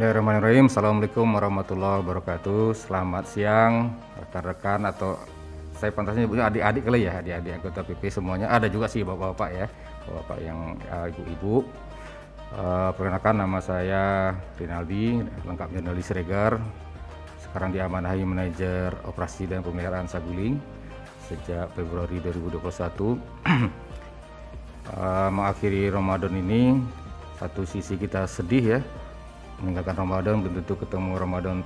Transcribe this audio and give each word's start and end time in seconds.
Bismillahirrahmanirrahim. 0.00 0.72
Assalamualaikum 0.72 1.28
warahmatullahi 1.28 2.00
wabarakatuh. 2.00 2.72
Selamat 2.72 3.28
siang 3.28 4.00
rekan-rekan 4.16 4.88
atau 4.88 5.20
saya 5.76 5.92
pantasnya 5.92 6.24
punya 6.24 6.48
adik-adik 6.48 6.88
kali 6.88 7.04
ya, 7.04 7.20
adik-adik 7.20 7.60
anggota 7.60 7.84
PP 7.84 8.08
semuanya. 8.08 8.48
Ada 8.48 8.72
juga 8.72 8.88
sih 8.88 9.04
bapak-bapak 9.04 9.50
ya, 9.52 9.68
bapak 10.08 10.38
yang 10.40 10.80
uh, 10.88 11.04
ibu-ibu. 11.04 11.68
Uh, 12.56 12.96
perkenalkan 12.96 13.44
nama 13.44 13.60
saya 13.60 14.32
Rinaldi, 14.56 15.20
lengkapnya 15.44 15.84
Rinaldi 15.84 16.00
Siregar. 16.00 16.56
Sekarang 17.44 17.68
diamanahi 17.68 18.24
manajer 18.24 18.96
operasi 19.04 19.52
dan 19.52 19.60
pemeliharaan 19.60 20.08
Saguling 20.08 20.56
sejak 21.28 21.76
Februari 21.76 22.24
2021. 22.24 22.56
uh, 22.56 23.20
mengakhiri 25.36 25.92
Ramadan 25.92 26.32
ini 26.40 26.80
satu 27.36 27.68
sisi 27.68 28.00
kita 28.00 28.24
sedih 28.24 28.64
ya 28.64 28.80
meninggalkan 29.60 29.96
Ramadan 29.96 30.40
belum 30.40 30.64
tentu 30.64 30.74
ketemu 30.80 31.20
Ramadan 31.20 31.56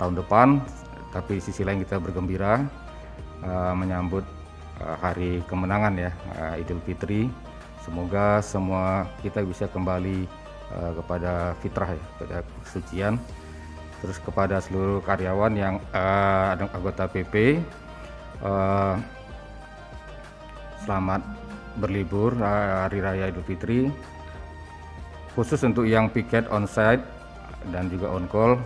tahun 0.00 0.16
depan 0.16 0.48
tapi 1.10 1.42
sisi 1.42 1.66
lain 1.66 1.82
kita 1.82 1.98
bergembira 1.98 2.64
uh, 3.42 3.74
menyambut 3.74 4.22
uh, 4.80 4.96
hari 4.98 5.42
kemenangan 5.50 5.94
ya 5.98 6.10
uh, 6.38 6.54
Idul 6.60 6.82
Fitri. 6.86 7.26
Semoga 7.82 8.38
semua 8.44 9.08
kita 9.24 9.42
bisa 9.42 9.66
kembali 9.66 10.28
uh, 10.70 10.92
kepada 11.02 11.58
fitrah 11.58 11.90
ya 11.92 12.02
kepada 12.16 12.36
kesucian. 12.62 13.14
Terus 14.00 14.16
kepada 14.22 14.56
seluruh 14.64 15.04
karyawan 15.04 15.52
yang 15.58 15.76
uh, 15.92 16.56
anggota 16.56 17.04
PP 17.04 17.60
uh, 18.40 18.96
selamat 20.86 21.20
berlibur 21.76 22.32
hari 22.40 23.02
raya 23.02 23.28
Idul 23.28 23.44
Fitri. 23.44 23.90
Khusus 25.34 25.62
untuk 25.62 25.86
yang 25.86 26.10
piket 26.10 26.50
onsite 26.50 27.19
dan 27.68 27.92
juga 27.92 28.08
on 28.08 28.24
call. 28.32 28.56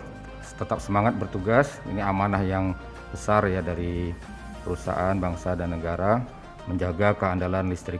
Tetap 0.55 0.79
semangat 0.79 1.19
bertugas. 1.19 1.83
Ini 1.91 1.99
amanah 1.99 2.39
yang 2.39 2.71
besar 3.11 3.43
ya 3.51 3.59
dari 3.59 4.15
perusahaan 4.63 5.15
bangsa 5.19 5.53
dan 5.53 5.75
negara 5.75 6.23
menjaga 6.65 7.13
keandalan 7.19 7.69
listrik 7.69 7.99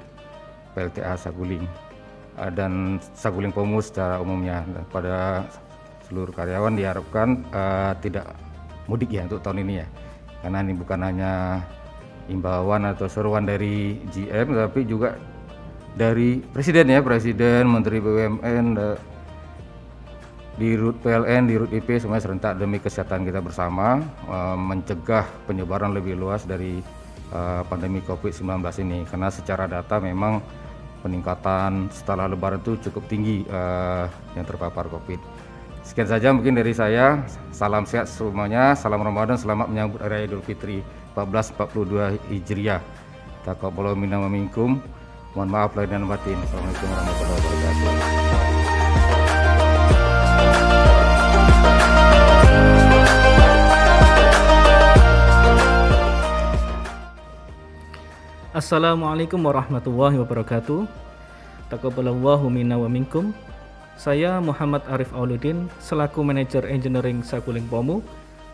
PLTA 0.74 1.20
Saguling. 1.20 1.68
Eh, 2.40 2.52
dan 2.56 3.04
Saguling 3.12 3.52
Pomu 3.52 3.84
secara 3.84 4.24
umumnya. 4.24 4.64
Pada 4.88 5.44
seluruh 6.08 6.32
karyawan 6.32 6.78
diharapkan 6.78 7.42
uh, 7.50 7.98
tidak 7.98 8.30
mudik 8.86 9.10
ya 9.10 9.26
untuk 9.26 9.42
tahun 9.42 9.66
ini 9.66 9.74
ya. 9.82 9.88
Karena 10.46 10.62
ini 10.62 10.74
bukan 10.78 11.00
hanya 11.02 11.32
imbauan 12.30 12.86
atau 12.90 13.10
seruan 13.10 13.46
dari 13.46 14.02
GM 14.14 14.54
tapi 14.54 14.86
juga 14.86 15.18
dari 15.96 16.42
presiden 16.42 16.92
ya 16.92 17.00
presiden 17.02 17.70
menteri 17.70 18.02
BUMN 18.02 18.66
di 20.56 20.72
RUT 20.80 21.04
PLN, 21.04 21.52
di 21.52 21.60
RUT 21.60 21.72
IP 21.76 22.00
semuanya 22.00 22.24
serentak 22.24 22.56
demi 22.56 22.80
kesehatan 22.80 23.28
kita 23.28 23.44
bersama 23.44 24.00
uh, 24.32 24.56
mencegah 24.56 25.28
penyebaran 25.44 25.92
lebih 25.92 26.16
luas 26.16 26.48
dari 26.48 26.80
uh, 27.36 27.62
pandemi 27.68 28.00
COVID-19 28.00 28.64
ini 28.88 29.04
karena 29.04 29.28
secara 29.28 29.68
data 29.68 30.00
memang 30.00 30.40
peningkatan 31.04 31.92
setelah 31.92 32.32
lebaran 32.32 32.64
itu 32.64 32.80
cukup 32.90 33.04
tinggi 33.12 33.44
uh, 33.52 34.08
yang 34.40 34.48
terpapar 34.48 34.88
COVID. 34.88 35.20
Sekian 35.86 36.10
saja 36.10 36.34
mungkin 36.34 36.58
dari 36.58 36.74
saya. 36.74 37.22
Salam 37.54 37.86
sehat 37.86 38.10
semuanya, 38.10 38.74
salam 38.74 39.06
Ramadan, 39.06 39.38
selamat 39.38 39.70
menyambut 39.70 40.02
Hari 40.02 40.26
Idul 40.26 40.42
Fitri 40.42 40.82
1442 41.14 42.18
Hijriah. 42.34 42.82
Taqabbalallahu 43.46 43.94
minna 43.94 44.18
wa. 44.18 44.32
Mohon 45.36 45.50
maaf 45.52 45.76
lahir 45.78 45.94
dan 45.94 46.10
batin. 46.10 46.40
Assalamualaikum 46.42 46.90
warahmatullahi 46.90 47.44
wabarakatuh. 47.44 48.15
Assalamualaikum 58.56 59.44
warahmatullahi 59.44 60.16
wabarakatuh. 60.16 60.88
Taqabbalallahu 61.68 62.48
minna 62.48 62.80
wa 62.80 62.88
minkum. 62.88 63.36
Saya 64.00 64.40
Muhammad 64.40 64.80
Arif 64.88 65.12
Auludin 65.12 65.68
selaku 65.84 66.24
manajer 66.24 66.64
engineering 66.64 67.20
Saguling 67.20 67.68
Pomu 67.68 68.00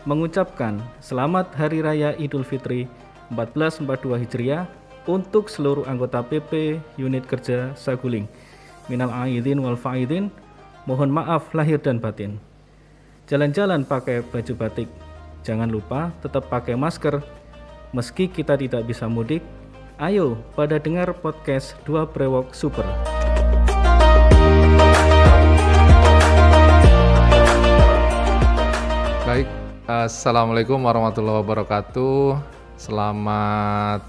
mengucapkan 0.10 0.82
selamat 1.06 1.54
Hari 1.54 1.86
Raya 1.86 2.10
Idul 2.18 2.42
Fitri 2.42 2.90
1442 3.30 4.26
Hijriah 4.26 4.66
untuk 5.06 5.54
seluruh 5.54 5.86
anggota 5.86 6.26
PP 6.26 6.82
unit 6.98 7.30
kerja 7.30 7.70
Saguling. 7.78 8.26
Minal 8.90 9.14
aidin 9.14 9.62
wal 9.62 9.78
faidin, 9.78 10.34
mohon 10.90 11.14
maaf 11.14 11.54
lahir 11.54 11.78
dan 11.78 12.02
batin. 12.02 12.42
Jalan-jalan 13.30 13.86
pakai 13.86 14.26
baju 14.26 14.54
batik. 14.66 14.90
Jangan 15.46 15.70
lupa 15.70 16.10
tetap 16.26 16.50
pakai 16.50 16.74
masker. 16.74 17.22
Meski 17.94 18.26
kita 18.26 18.58
tidak 18.58 18.90
bisa 18.90 19.06
mudik, 19.06 19.46
ayo 20.02 20.34
pada 20.58 20.82
dengar 20.82 21.14
podcast 21.14 21.78
Dua 21.86 22.10
Brewok 22.10 22.58
Super. 22.58 22.82
Baik, 29.30 29.46
Assalamualaikum 29.86 30.82
warahmatullahi 30.82 31.46
wabarakatuh. 31.46 32.34
Selamat 32.82 34.02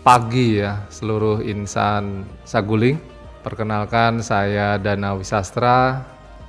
pagi 0.00 0.64
ya 0.64 0.88
seluruh 0.88 1.44
insan 1.44 2.24
Saguling. 2.48 2.96
Perkenalkan 3.44 4.24
saya 4.24 4.80
Dana 4.80 5.12
Wisastra, 5.20 6.00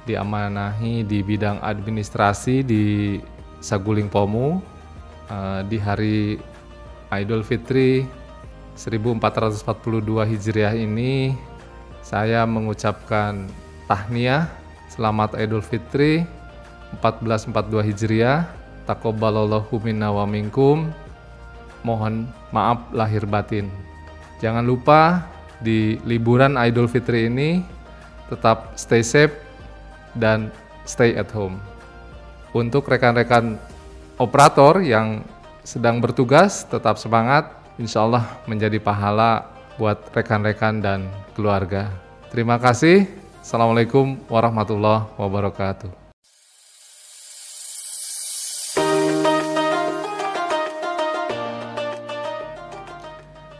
diamanahi 0.07 1.03
di 1.03 1.19
bidang 1.27 1.59
administrasi 1.59 2.63
di 2.63 3.19
Saguling 3.59 4.07
Pomu 4.07 4.63
uh, 5.27 5.59
di 5.67 5.75
hari 5.75 6.39
Idul 7.11 7.43
Fitri 7.43 8.07
1442 8.77 10.05
Hijriah 10.05 10.77
ini 10.77 11.33
saya 12.05 12.45
mengucapkan 12.45 13.49
tahniah 13.89 14.45
selamat 14.93 15.33
Idul 15.33 15.65
Fitri 15.65 16.21
1442 17.01 17.89
Hijriah 17.89 18.45
takobalallahu 18.85 19.81
minna 19.81 20.13
wa 20.13 20.29
minkum 20.29 20.93
mohon 21.81 22.29
maaf 22.53 22.93
lahir 22.93 23.25
batin. 23.25 23.67
Jangan 24.37 24.61
lupa 24.61 25.25
di 25.57 25.97
liburan 26.05 26.53
Idul 26.55 26.85
Fitri 26.85 27.33
ini 27.33 27.65
tetap 28.29 28.77
stay 28.77 29.01
safe 29.01 29.33
dan 30.13 30.53
stay 30.85 31.17
at 31.17 31.33
home. 31.33 31.57
Untuk 32.53 32.85
rekan-rekan 32.85 33.57
operator 34.21 34.85
yang 34.85 35.25
sedang 35.65 35.99
bertugas 35.99 36.63
tetap 36.63 36.95
semangat, 36.95 37.56
insya 37.77 38.03
Allah 38.03 38.25
menjadi 38.49 38.81
pahala 38.81 39.53
buat 39.77 40.09
rekan-rekan 40.09 40.81
dan 40.81 41.05
keluarga. 41.37 41.93
Terima 42.33 42.57
kasih. 42.57 43.05
Assalamualaikum 43.39 44.17
warahmatullahi 44.27 45.07
wabarakatuh. 45.15 45.89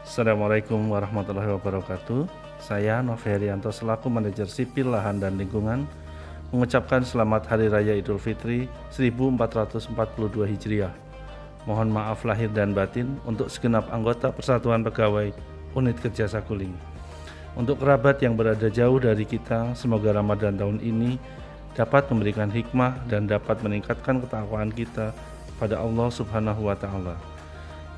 Assalamualaikum 0.03 0.81
warahmatullahi 0.89 1.53
wabarakatuh. 1.61 2.25
Saya 2.57 3.05
Noverianto 3.05 3.69
selaku 3.69 4.09
manajer 4.09 4.49
sipil 4.49 4.89
lahan 4.89 5.21
dan 5.21 5.37
lingkungan 5.37 5.85
mengucapkan 6.49 7.05
selamat 7.05 7.45
Hari 7.45 7.69
Raya 7.69 7.93
Idul 7.93 8.17
Fitri 8.17 8.65
1442 8.89 9.93
Hijriah. 10.49 11.06
Mohon 11.67 11.91
maaf 11.91 12.23
lahir 12.23 12.47
dan 12.55 12.71
batin 12.71 13.19
untuk 13.27 13.51
segenap 13.51 13.91
anggota 13.91 14.31
Persatuan 14.31 14.87
Pegawai 14.87 15.35
Unit 15.75 15.99
Kerja 15.99 16.31
Sakuling. 16.31 16.71
Untuk 17.59 17.83
kerabat 17.83 18.23
yang 18.23 18.39
berada 18.39 18.71
jauh 18.71 18.97
dari 19.03 19.27
kita, 19.27 19.75
semoga 19.75 20.15
Ramadan 20.15 20.55
tahun 20.55 20.79
ini 20.79 21.19
dapat 21.75 22.07
memberikan 22.07 22.47
hikmah 22.47 23.03
dan 23.11 23.27
dapat 23.27 23.59
meningkatkan 23.59 24.23
ketakwaan 24.23 24.71
kita 24.71 25.11
pada 25.59 25.83
Allah 25.83 26.07
Subhanahu 26.07 26.71
wa 26.71 26.77
taala. 26.79 27.19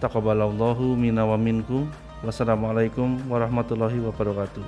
Taqabbalallahu 0.02 0.98
minna 0.98 1.28
wa 1.28 1.38
minkum 1.38 1.86
Wassalamualaikum 2.20 3.32
warahmatullahi 3.32 3.96
wabarakatuh. 4.04 4.68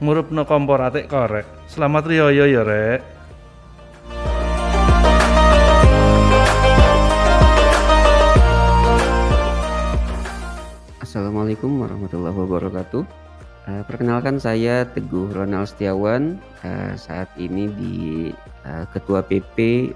Murup 0.00 0.32
no 0.32 0.48
kompor 0.48 0.80
atik 0.80 1.12
korek. 1.12 1.44
Selamat 1.68 2.08
riyoyo 2.08 2.48
ya 2.48 2.64
rek. 2.64 3.15
Assalamualaikum 11.16 11.80
warahmatullahi 11.80 12.36
wabarakatuh. 12.44 13.00
Uh, 13.64 13.82
perkenalkan 13.88 14.36
saya 14.36 14.84
Teguh 14.84 15.32
Ronald 15.32 15.72
Setiawan, 15.72 16.36
uh, 16.60 16.92
saat 16.92 17.32
ini 17.40 17.72
di 17.72 17.96
uh, 18.68 18.84
Ketua 18.92 19.24
PP 19.24 19.88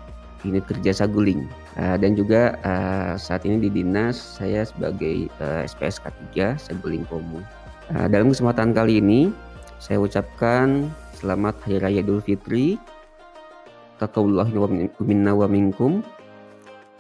Unit 0.49 0.64
Kerja 0.64 0.96
Saguling. 0.96 1.44
Uh, 1.76 2.00
dan 2.00 2.17
juga 2.17 2.56
uh, 2.64 3.20
saat 3.20 3.44
ini 3.44 3.61
di 3.61 3.69
dinas 3.69 4.17
saya 4.17 4.64
sebagai 4.64 5.28
uh, 5.44 5.61
SPS 5.61 6.00
K3 6.00 6.56
Saguling 6.56 7.05
Pomu. 7.05 7.44
Uh, 7.93 8.08
dalam 8.08 8.32
kesempatan 8.32 8.73
kali 8.73 9.05
ini 9.05 9.28
saya 9.76 10.00
ucapkan 10.00 10.88
selamat 11.20 11.61
Hari 11.69 11.84
Raya 11.84 12.00
Idul 12.00 12.25
Fitri. 12.25 12.81
Min- 14.00 14.96
minna 15.05 15.37
wa 15.37 15.44
minkum. 15.44 16.00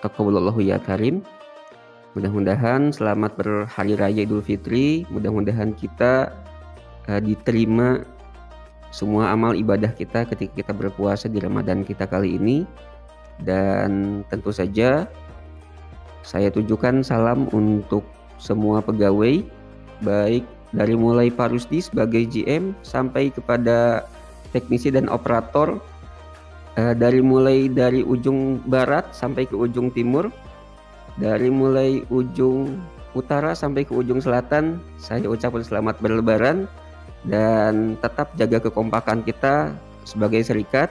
Taqabbalallahu 0.04 0.60
ya 0.60 0.76
karim. 0.76 1.24
Mudah-mudahan 2.10 2.90
selamat 2.90 3.38
berhari 3.38 3.94
raya 3.94 4.26
Idul 4.26 4.42
Fitri. 4.42 5.06
Mudah-mudahan 5.14 5.78
kita 5.78 6.34
eh, 7.06 7.22
diterima 7.22 8.02
semua 8.90 9.30
amal 9.30 9.54
ibadah 9.54 9.94
kita 9.94 10.26
ketika 10.26 10.58
kita 10.58 10.72
berpuasa 10.74 11.30
di 11.30 11.38
Ramadan 11.38 11.86
kita 11.86 12.10
kali 12.10 12.34
ini. 12.34 12.66
Dan 13.38 14.20
tentu 14.26 14.50
saja 14.50 15.06
saya 16.26 16.50
tujukan 16.50 17.06
salam 17.06 17.46
untuk 17.54 18.02
semua 18.42 18.82
pegawai 18.82 19.46
baik 20.02 20.42
dari 20.74 20.98
mulai 20.98 21.30
Pak 21.30 21.54
Rusdi 21.54 21.78
sebagai 21.78 22.26
GM 22.26 22.74
sampai 22.82 23.30
kepada 23.30 24.02
teknisi 24.50 24.90
dan 24.90 25.06
operator 25.06 25.78
eh, 26.74 26.90
dari 26.90 27.22
mulai 27.22 27.70
dari 27.70 28.02
ujung 28.02 28.66
barat 28.66 29.14
sampai 29.14 29.46
ke 29.46 29.54
ujung 29.54 29.94
timur 29.94 30.26
dari 31.20 31.52
mulai 31.52 32.02
ujung 32.08 32.80
utara 33.12 33.52
sampai 33.52 33.84
ke 33.84 33.92
ujung 33.92 34.18
selatan 34.18 34.80
saya 34.96 35.28
ucapkan 35.28 35.62
selamat 35.62 36.00
berlebaran 36.00 36.64
dan 37.28 38.00
tetap 38.00 38.32
jaga 38.40 38.64
kekompakan 38.64 39.20
kita 39.20 39.76
sebagai 40.08 40.40
serikat 40.40 40.88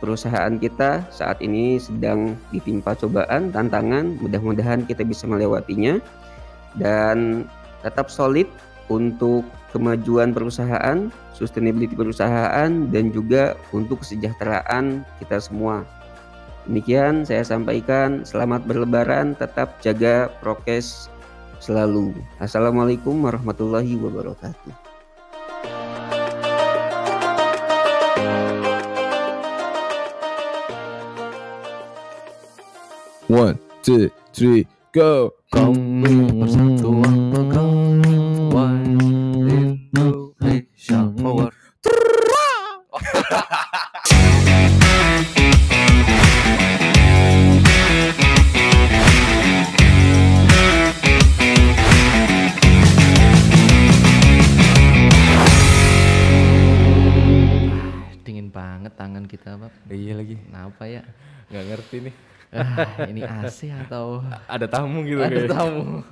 perusahaan 0.00 0.56
kita 0.60 1.04
saat 1.08 1.40
ini 1.40 1.80
sedang 1.80 2.36
ditimpa 2.52 2.92
cobaan, 2.92 3.48
tantangan, 3.52 4.20
mudah-mudahan 4.20 4.84
kita 4.84 5.00
bisa 5.00 5.24
melewatinya 5.24 5.96
dan 6.76 7.48
tetap 7.80 8.12
solid 8.12 8.44
untuk 8.92 9.48
kemajuan 9.72 10.36
perusahaan, 10.36 11.08
sustainability 11.32 11.96
perusahaan 11.96 12.68
dan 12.92 13.04
juga 13.16 13.56
untuk 13.72 14.04
kesejahteraan 14.04 15.08
kita 15.24 15.40
semua. 15.40 15.88
Demikian 16.64 17.28
saya 17.28 17.44
sampaikan, 17.44 18.24
selamat 18.24 18.64
berlebaran, 18.64 19.36
tetap 19.36 19.76
jaga 19.84 20.32
prokes 20.40 21.12
selalu. 21.60 22.16
Assalamualaikum 22.40 23.20
warahmatullahi 23.20 24.00
wabarakatuh. 24.00 24.72
One, 33.28 33.60
two, 33.84 34.08
three, 34.32 34.64
go. 34.92 35.36
Kami 35.52 36.32
persatuan 36.40 37.32
pegawai 37.32 37.63
banget 58.74 58.92
tangan 58.92 59.24
kita, 59.24 59.54
Bab. 59.54 59.70
Iya 59.86 60.18
lagi, 60.18 60.34
Kenapa 60.36 60.82
ya? 60.84 61.06
nggak 61.46 61.64
ngerti 61.70 61.96
nih. 62.02 62.14
Ah, 62.54 63.10
ini 63.10 63.18
AC 63.20 63.66
atau 63.66 64.22
Ada 64.46 64.70
tamu 64.70 65.02
gitu 65.02 65.18
ada 65.18 65.26
kayak. 65.26 65.50
tamu? 65.50 66.06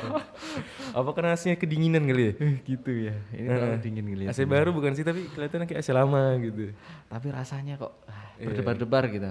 Apa 1.00 1.08
karena 1.12 1.32
AC-nya 1.32 1.56
kedinginan 1.56 2.04
kali 2.04 2.28
ya? 2.28 2.32
gitu 2.62 2.90
ya. 2.92 3.16
Ini 3.32 3.48
terlalu 3.48 3.78
dingin 3.80 4.04
ngeliat. 4.04 4.28
AC 4.30 4.44
baru 4.44 4.68
bukan 4.70 4.92
sih, 4.92 5.00
tapi 5.00 5.24
kelihatannya 5.32 5.64
kayak 5.64 5.80
AC 5.80 5.88
lama 5.90 6.36
gitu. 6.38 6.76
Tapi 7.08 7.26
rasanya 7.28 7.80
kok 7.80 7.92
ah, 8.04 8.36
Iya. 8.36 8.46
berdebar-debar 8.52 9.04
gitu. 9.08 9.28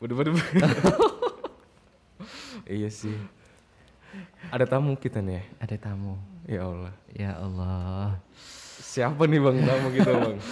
Pada 0.00 0.12
Iya 2.68 2.88
sih. 2.88 3.12
Ada 4.48 4.64
tamu 4.64 4.96
kita 4.96 5.20
nih. 5.20 5.44
Ada 5.60 5.76
tamu. 5.78 6.16
Ya 6.44 6.64
Allah. 6.64 6.92
Ya 7.12 7.30
Allah. 7.36 8.16
Siapa 8.82 9.28
nih 9.28 9.40
bang 9.40 9.56
tamu 9.60 9.88
kita 9.92 10.10
bang? 10.10 10.36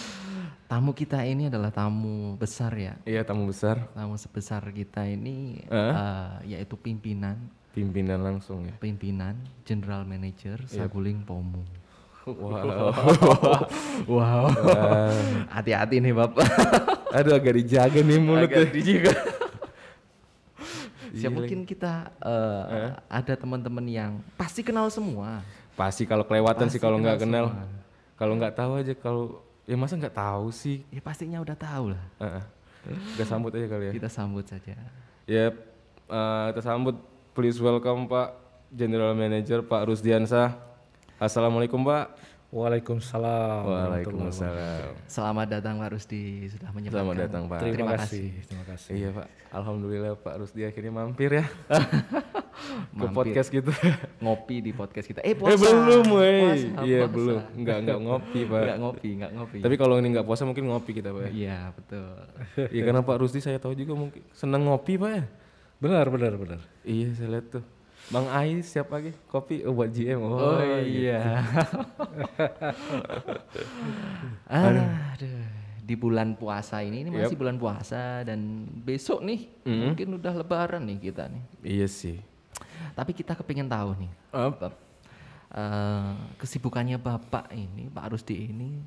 Tamu 0.71 0.95
kita 0.95 1.27
ini 1.27 1.51
adalah 1.51 1.75
tamu 1.75 2.39
besar 2.39 2.71
ya. 2.79 2.95
Iya 3.03 3.27
tamu 3.27 3.51
besar, 3.51 3.91
Tamu 3.91 4.15
sebesar 4.15 4.63
kita 4.71 5.03
ini 5.03 5.67
Eh? 5.67 5.75
eh, 5.75 6.55
yaitu 6.55 6.79
pimpinan 6.79 7.35
pimpinan 7.71 8.23
langsung 8.23 8.67
ya. 8.67 8.75
pimpinan 8.79 9.35
General 9.67 10.07
Manager 10.07 10.63
Saguling 10.71 11.27
Pomu. 11.27 11.67
Wow. 12.23 12.95
Wow. 14.07 14.45
Hati-hati 15.51 15.99
nih 15.99 16.15
Bapak. 16.15 16.47
Aduh 17.19 17.35
agak 17.35 17.59
dijaga 17.59 17.99
nih 17.99 18.19
mulutnya. 18.23 18.63
Agak 18.63 18.71
dijaga. 18.71 19.13
Ya 21.11 21.27
mungkin 21.27 21.67
kita 21.67 22.15
eh, 22.23 22.95
ada 23.11 23.35
teman-teman 23.35 23.83
yang 23.91 24.13
pasti 24.39 24.63
kenal 24.63 24.87
semua. 24.95 25.43
Pasti 25.75 26.07
kalau 26.07 26.23
kelewatan 26.23 26.71
sih 26.71 26.79
Pasti 26.79 26.85
kalau 26.87 27.03
nggak 27.03 27.19
kenal. 27.27 27.51
Kalau 28.15 28.39
nggak 28.39 28.55
tahu 28.55 28.73
aja 28.79 28.95
kalau 28.95 29.43
ya 29.69 29.77
masa 29.77 29.97
nggak 29.97 30.17
tahu 30.17 30.53
sih. 30.53 30.85
Ya 30.89 31.01
pastinya 31.01 31.39
udah 31.41 31.57
tahu 31.57 31.93
lah. 31.93 32.05
Heeh. 32.21 32.45
Udah 33.17 33.27
sambut 33.29 33.53
aja 33.53 33.67
kali 33.69 33.85
ya. 33.91 33.93
Kita 33.93 34.09
sambut 34.09 34.45
saja. 34.49 34.73
Ya, 35.29 35.53
eh, 36.09 36.45
kita 36.53 36.63
sambut 36.65 36.97
please 37.37 37.61
welcome 37.61 38.09
Pak 38.09 38.35
General 38.73 39.13
Manager 39.13 39.61
Pak 39.61 39.89
Rusdiansa. 39.89 40.57
Assalamualaikum 41.21 41.85
Pak. 41.85 42.17
Waalaikumsalam. 42.51 43.63
Waalaikumsalam. 43.63 45.07
Selamat 45.07 45.47
datang 45.47 45.79
Pak 45.79 45.95
Rusdi 45.95 46.51
sudah 46.51 46.75
menyempatkan. 46.75 46.99
Selamat 46.99 47.17
datang 47.23 47.43
Pak. 47.47 47.59
Terima, 47.63 47.75
Terima 47.77 47.95
kasih. 47.95 48.27
Terima 48.43 48.65
kasih. 48.67 48.91
Iya 48.91 49.09
Pak, 49.15 49.27
Alhamdulillah 49.55 50.13
Pak 50.19 50.35
Rusdi 50.43 50.63
akhirnya 50.67 50.93
mampir 50.95 51.31
ya 51.31 51.47
ke 52.61 52.97
Mampir. 52.97 53.15
podcast 53.15 53.49
gitu. 53.49 53.71
Ngopi 54.25 54.57
di 54.61 54.71
podcast 54.71 55.07
kita. 55.07 55.21
Eh 55.21 55.31
eh 55.31 55.35
puasa. 55.35 55.57
belum 55.59 56.05
weh. 56.13 56.71
Iya 56.81 57.07
belum, 57.07 57.41
nggak 57.57 57.77
nggak 57.83 57.99
ngopi 58.01 58.41
Pak. 58.45 58.61
Nggak 58.61 58.79
ngopi, 58.79 59.09
nggak 59.17 59.33
ngopi. 59.33 59.59
Tapi 59.61 59.75
kalau 59.75 59.95
ini 59.97 60.09
nggak 60.11 60.25
puasa 60.25 60.43
mungkin 60.45 60.65
ngopi 60.67 60.91
kita 60.93 61.11
Pak. 61.11 61.23
ya. 61.23 61.31
Iya 61.31 61.59
betul. 61.73 62.11
Iya 62.75 62.83
karena 62.85 63.01
Pak 63.01 63.17
Rusdi 63.19 63.41
saya 63.41 63.57
tahu 63.57 63.73
juga 63.73 63.93
mungkin 63.95 64.23
senang 64.31 64.65
ngopi 64.65 64.95
Pak 64.95 65.11
ya. 65.11 65.25
Benar, 65.79 66.07
benar, 66.09 66.33
benar. 66.37 66.61
Iya 66.83 67.15
saya 67.15 67.29
lihat 67.33 67.49
tuh. 67.51 67.65
Bang 68.09 68.27
Ai 68.27 68.59
siap 68.61 68.91
lagi 68.91 69.15
kopi 69.27 69.63
oh, 69.63 69.71
buat 69.71 69.89
GM. 69.89 70.19
Oh, 70.19 70.35
Oh, 70.35 70.59
gitu. 70.59 71.07
iya. 71.07 71.47
Aduh, 74.51 74.89
di 75.81 75.95
bulan 75.95 76.35
puasa 76.35 76.83
ini, 76.83 77.03
ini 77.03 77.11
masih 77.11 77.35
bulan 77.35 77.55
puasa 77.55 78.23
dan 78.23 78.41
besok 78.83 79.23
nih 79.23 79.47
mungkin 79.65 80.19
udah 80.19 80.35
lebaran 80.37 80.87
nih 80.87 80.99
kita 81.03 81.27
nih. 81.27 81.43
Iya 81.63 81.87
sih. 81.87 82.19
Tapi 82.93 83.13
kita 83.13 83.33
kepingin 83.35 83.67
tahu 83.67 83.97
nih, 83.97 84.13
Apa? 84.31 84.69
eh, 85.51 86.13
kesibukannya 86.37 86.97
Bapak 86.97 87.51
ini, 87.53 87.89
Pak 87.89 88.13
Rusdi 88.13 88.49
ini 88.49 88.81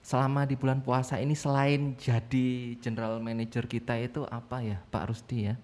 selama 0.00 0.48
di 0.48 0.56
bulan 0.56 0.80
puasa 0.80 1.20
ini 1.20 1.36
selain 1.36 1.92
jadi 1.92 2.72
general 2.80 3.20
manager 3.20 3.68
kita 3.68 4.00
itu 4.00 4.24
apa 4.24 4.64
ya, 4.64 4.80
Pak 4.88 5.04
Rusdi 5.12 5.52
ya? 5.52 5.54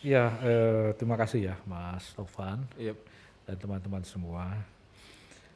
Ya, 0.00 0.24
eh, 0.40 0.88
terima 0.96 1.18
kasih 1.18 1.52
ya 1.52 1.56
Mas 1.66 2.08
Taufan 2.16 2.64
Iya. 2.78 2.96
dan 3.44 3.56
teman-teman 3.58 4.00
semua. 4.00 4.54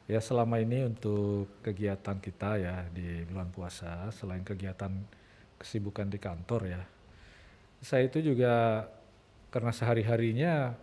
Ya 0.05 0.21
selama 0.21 0.61
ini 0.61 0.85
untuk 0.85 1.49
kegiatan 1.65 2.21
kita 2.21 2.61
ya 2.61 2.85
di 2.93 3.25
bulan 3.25 3.49
puasa, 3.49 4.05
selain 4.13 4.45
kegiatan 4.45 4.93
kesibukan 5.57 6.05
di 6.05 6.21
kantor 6.21 6.61
ya, 6.77 6.81
saya 7.81 8.05
itu 8.05 8.21
juga 8.21 8.85
karena 9.49 9.73
sehari-harinya 9.73 10.77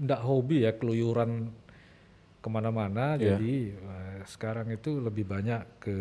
ndak 0.00 0.20
hobi 0.26 0.66
ya 0.66 0.74
keluyuran 0.74 1.50
ke 2.42 2.48
mana-mana, 2.50 3.14
Iya. 3.16 3.36
jadi 3.38 3.54
eh, 3.72 4.18
sekarang 4.28 4.68
itu 4.68 5.00
lebih 5.00 5.24
banyak 5.24 5.62
ke 5.80 5.96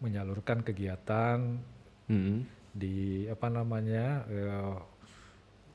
menyalurkan 0.00 0.64
kegiatan 0.64 1.60
Mm-mm. 2.08 2.38
di 2.72 3.28
apa 3.28 3.48
namanya 3.52 4.24
eh, 4.28 4.76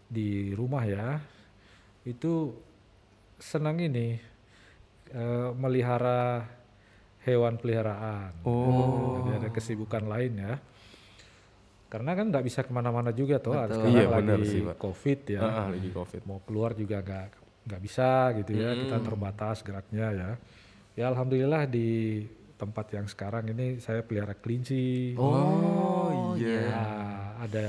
di 0.06 0.54
rumah 0.54 0.86
ya 0.86 1.18
itu 2.06 2.54
senang 3.42 3.82
ini 3.82 4.18
eh, 5.14 5.50
melihara 5.58 6.46
hewan 7.26 7.58
peliharaan. 7.58 8.38
Oh. 8.46 9.18
Jadi 9.26 9.30
ada 9.42 9.50
kesibukan 9.50 10.06
lain 10.06 10.34
ya. 10.38 10.54
Karena 11.96 12.12
kan 12.12 12.26
nggak 12.28 12.44
bisa 12.44 12.60
ke 12.68 12.76
mana-mana 12.76 13.16
juga 13.16 13.40
toh. 13.40 13.56
Betul. 13.56 13.72
Sekarang 13.72 13.96
Iya, 13.96 14.04
lagi 14.12 14.20
benar 14.20 14.40
sih, 14.44 14.60
Pak. 14.68 14.78
COVID 14.84 15.20
ya. 15.32 15.40
Ah, 15.40 15.48
ah, 15.48 15.68
lagi 15.72 15.90
covid. 15.96 16.22
Mau 16.28 16.40
keluar 16.44 16.76
juga 16.76 17.00
nggak 17.00 17.28
nggak 17.72 17.82
bisa 17.88 18.36
gitu 18.44 18.52
ya. 18.52 18.70
Kita 18.76 18.98
terbatas 19.00 19.64
geraknya 19.64 20.08
ya. 20.12 20.30
Ya 21.00 21.06
alhamdulillah 21.08 21.64
di 21.72 22.20
tempat 22.60 22.92
yang 22.92 23.08
sekarang 23.08 23.48
ini 23.48 23.80
saya 23.80 24.04
pelihara 24.04 24.36
kelinci. 24.36 25.16
Oh, 25.16 26.36
iya. 26.36 26.68
Ya, 26.68 26.84
ada 27.48 27.68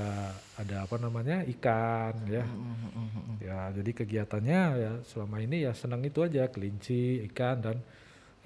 ada 0.58 0.76
apa 0.90 0.96
namanya 0.98 1.46
ikan 1.46 2.18
ya. 2.26 2.42
Ya 3.38 3.70
jadi 3.70 3.90
kegiatannya 3.94 4.60
ya 4.74 4.92
selama 5.06 5.38
ini 5.38 5.70
ya 5.70 5.70
senang 5.70 6.02
itu 6.02 6.26
aja 6.26 6.50
kelinci, 6.50 7.22
ikan 7.30 7.62
dan 7.62 7.78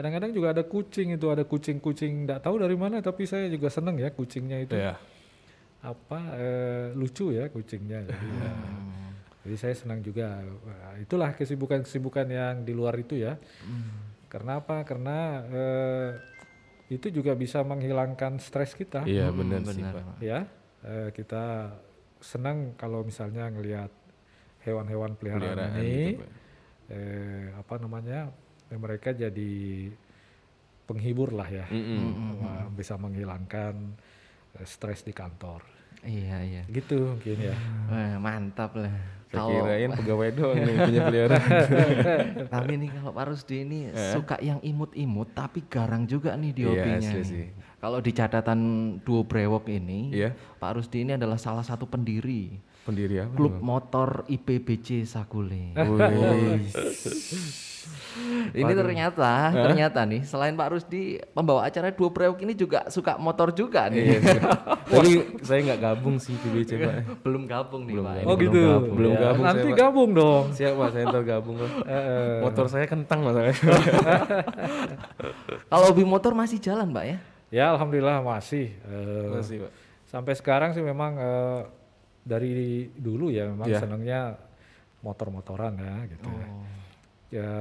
Kadang-kadang 0.00 0.32
juga 0.32 0.56
ada 0.56 0.64
kucing 0.64 1.12
itu, 1.12 1.28
ada 1.28 1.44
kucing-kucing 1.44 2.24
nggak 2.24 2.40
tahu 2.40 2.56
dari 2.56 2.72
mana 2.72 3.04
tapi 3.04 3.28
saya 3.28 3.52
juga 3.52 3.68
seneng 3.68 4.00
ya 4.00 4.08
kucingnya 4.08 4.64
itu. 4.64 4.72
Iya. 4.72 4.96
Apa 5.80 6.20
eh, 6.36 6.86
lucu 6.92 7.32
ya 7.32 7.48
kucingnya. 7.48 8.04
Jadi, 8.04 8.26
ya, 8.28 8.52
jadi 9.48 9.56
saya 9.56 9.74
senang 9.76 10.04
juga. 10.04 10.44
Itulah 11.00 11.32
kesibukan-kesibukan 11.32 12.26
yang 12.28 12.54
di 12.64 12.72
luar 12.76 13.00
itu 13.00 13.16
ya. 13.16 13.40
Karena 14.28 14.60
apa? 14.60 14.84
Karena 14.84 15.42
eh, 15.48 16.10
itu 16.90 17.06
juga 17.08 17.32
bisa 17.38 17.62
menghilangkan 17.62 18.42
stres 18.42 18.74
kita. 18.74 19.06
Iya 19.06 19.30
benar 19.30 19.62
sih 19.62 19.80
benar, 19.80 19.94
pak. 19.94 20.18
Ya, 20.20 20.40
eh, 20.84 21.08
kita 21.14 21.74
senang 22.20 22.76
kalau 22.76 23.00
misalnya 23.06 23.48
ngelihat 23.48 23.88
hewan-hewan 24.66 25.16
peliharaan 25.16 25.56
Peliharaan 25.56 25.80
ini, 25.80 25.96
gitu, 25.96 26.20
Pak. 26.20 26.30
eh, 26.92 27.46
apa 27.56 27.74
namanya, 27.80 28.28
eh, 28.68 28.76
mereka 28.76 29.16
jadi 29.16 29.52
penghibur 30.84 31.32
lah 31.32 31.48
ya, 31.48 31.66
Mm-mm. 31.70 32.42
Wah, 32.42 32.66
bisa 32.74 32.98
menghilangkan 32.98 33.94
stres 34.62 35.00
di 35.00 35.10
kantor. 35.10 35.62
Iya 36.00 36.36
iya. 36.40 36.62
Gitu 36.64 36.96
mungkin 37.06 37.36
ya. 37.42 37.56
Wah, 37.86 38.16
mantap 38.18 38.72
lah. 38.74 38.90
Saya 39.26 39.36
Kalau 39.36 39.50
kirain 39.54 39.90
pegawai 39.92 40.28
doang 40.32 40.58
nih 40.58 40.74
punya 40.76 41.00
peliharaan. 41.06 41.50
tapi 42.48 42.72
nih 42.76 42.90
kalau 42.90 43.12
Pak 43.12 43.24
Rusdi 43.26 43.56
ini 43.60 43.78
suka 44.10 44.36
yang 44.40 44.58
imut-imut 44.60 45.30
tapi 45.30 45.62
garang 45.64 46.02
juga 46.02 46.34
nih 46.34 46.50
di 46.50 46.62
Iya, 46.62 46.70
hobinya. 46.72 47.10
nih. 47.12 47.22
sih. 47.22 47.46
Kalau 47.78 47.98
di 47.98 48.10
catatan 48.10 48.60
duo 49.00 49.22
brewok 49.22 49.70
ini, 49.70 50.10
Iya. 50.12 50.34
Pak 50.58 50.70
Rusdi 50.74 51.00
ini 51.00 51.14
adalah 51.14 51.36
salah 51.36 51.62
satu 51.62 51.86
pendiri 51.86 52.58
Pendiri 52.80 53.20
apa? 53.20 53.32
klub 53.32 53.54
Bang? 53.54 53.62
motor 53.62 54.08
IPBC 54.26 55.04
Saguling. 55.04 55.76
Ini 58.52 58.72
ternyata 58.72 59.30
ternyata 59.50 60.00
nih 60.02 60.22
selain 60.22 60.52
Pak 60.52 60.68
Rusdi 60.68 61.02
pembawa 61.30 61.62
acara 61.62 61.88
duo 61.88 62.08
brewok 62.08 62.38
ini 62.40 62.52
juga 62.52 62.86
suka 62.86 63.14
motor 63.14 63.50
juga 63.50 63.86
Iya, 63.86 64.16
nih. 64.16 64.20
sih. 64.20 64.40
Tapi 64.86 65.10
saya 65.40 65.60
nggak 65.64 65.80
gabung 65.80 66.16
sih 66.16 66.34
PBC 66.34 66.70
pak. 66.76 66.94
belum 67.20 67.42
gabung 67.44 67.82
nih 67.84 67.94
Pak. 67.96 68.14
ini 68.16 68.24
Oh 68.24 68.34
belum 68.34 68.40
gitu. 68.48 68.60
gabung. 68.64 68.94
Belum 68.94 69.12
Ya, 69.12 69.20
gabung 69.22 69.44
Nanti 69.44 69.60
saya, 69.60 69.70
Pak. 69.70 69.78
gabung 69.78 70.10
dong. 70.12 70.44
Siap 70.50 70.72
pak, 70.74 70.88
saya 70.90 71.04
ntar 71.06 71.22
gabung 71.22 71.56
lah. 71.56 71.72
Motor 72.44 72.66
saya 72.66 72.86
kentang 72.86 73.20
masalahnya. 73.20 73.54
Kalau 75.66 75.84
hobi 75.86 76.04
motor 76.04 76.32
masih 76.32 76.58
jalan 76.58 76.90
Pak 76.90 77.04
ya? 77.04 77.16
Ya 77.50 77.64
alhamdulillah 77.68 78.20
masih. 78.20 78.70
Eh, 78.80 79.26
Masih 79.28 79.56
pak. 79.60 79.72
Sampai 80.06 80.34
sekarang 80.34 80.70
sih 80.70 80.80
memang 80.80 81.14
eh, 81.14 81.60
dari 82.20 82.50
dulu 82.92 83.30
ya 83.30 83.46
memang 83.46 83.66
Iya. 83.66 83.78
senangnya 83.78 84.20
motor-motoran 85.00 85.74
ya 85.74 85.94
gitu 86.08 86.28
ya. 86.28 86.46
Oh. 86.46 86.64
Ya 87.30 87.52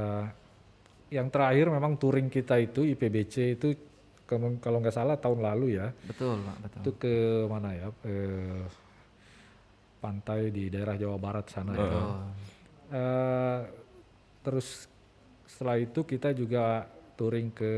yang 1.09 1.27
terakhir 1.27 1.67
memang 1.67 1.95
touring 1.95 2.27
kita 2.27 2.57
itu 2.57 2.85
IPBC 2.85 3.35
itu 3.53 3.67
ke- 4.23 4.59
kalau 4.59 4.77
nggak 4.77 4.93
salah 4.93 5.15
tahun 5.15 5.41
lalu 5.41 5.75
ya. 5.75 5.89
Betul 6.05 6.37
Pak, 6.39 6.55
betul. 6.61 6.79
Itu 6.79 6.91
ke 6.95 7.13
mana 7.45 7.69
ya? 7.73 7.87
Eh, 8.03 8.63
pantai 9.99 10.47
di 10.47 10.69
daerah 10.69 10.95
Jawa 10.95 11.17
Barat 11.17 11.45
sana 11.45 11.73
ya. 11.73 11.83
Oh. 11.83 12.23
Eh, 12.89 13.59
terus 14.39 14.87
setelah 15.43 15.75
itu 15.75 16.01
kita 16.03 16.31
juga 16.31 16.87
touring 17.13 17.51
ke 17.51 17.71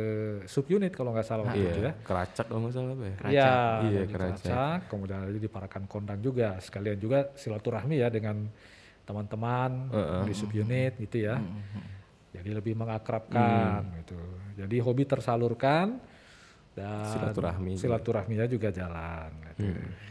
subunit 0.45 0.93
kalau 0.93 1.09
nggak 1.11 1.25
salah 1.25 1.49
waktu 1.49 1.65
itu 1.65 1.81
ya. 1.81 1.89
Iya. 1.89 2.05
Keracak 2.05 2.45
kalau 2.45 2.59
nggak 2.61 2.73
salah 2.73 2.93
pak 2.93 3.01
ya. 3.01 3.15
Iya, 3.25 3.51
Iya, 3.81 4.01
Keracak. 4.05 4.11
Keracak, 4.37 4.79
kemudian 4.85 5.19
ada 5.19 5.31
di 5.33 5.49
Parakan 5.49 5.83
Kondang 5.85 6.19
juga. 6.19 6.59
Sekalian 6.59 6.95
juga 6.95 7.19
silaturahmi 7.33 7.95
ya 7.97 8.07
dengan 8.07 8.37
teman-teman 9.01 9.89
di 10.21 10.33
subunit 10.35 10.93
gitu 10.99 11.25
ya. 11.25 11.41
Jadi 12.31 12.49
lebih 12.49 12.73
mengakrabkan 12.73 13.83
gitu. 13.97 14.15
Jadi 14.55 14.75
hobi 14.79 15.03
tersalurkan 15.03 15.99
dan 16.71 17.03
Silaturahmi 17.05 17.75
juga. 17.75 17.81
silaturahminya 17.81 18.45
juga 18.47 18.69
jalan. 18.71 19.29
Gitu. 19.51 19.67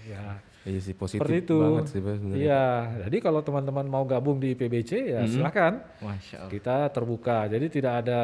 Ya, 0.07 0.37
Iya 0.61 0.77
sih 0.79 0.93
positif 0.93 1.25
seperti 1.25 1.41
itu. 1.43 1.57
banget 1.57 1.85
sih 1.89 1.97
sebenarnya. 1.97 2.35
Iya, 2.37 2.65
jadi 3.03 3.17
kalau 3.19 3.41
teman-teman 3.41 3.87
mau 3.87 4.05
gabung 4.05 4.37
di 4.37 4.53
PBC 4.53 4.91
ya 5.09 5.25
silakan. 5.25 5.81
Masya 5.99 6.37
Allah. 6.39 6.51
Kita 6.53 6.77
terbuka. 6.91 7.49
Jadi 7.49 7.67
tidak 7.71 8.05
ada 8.05 8.21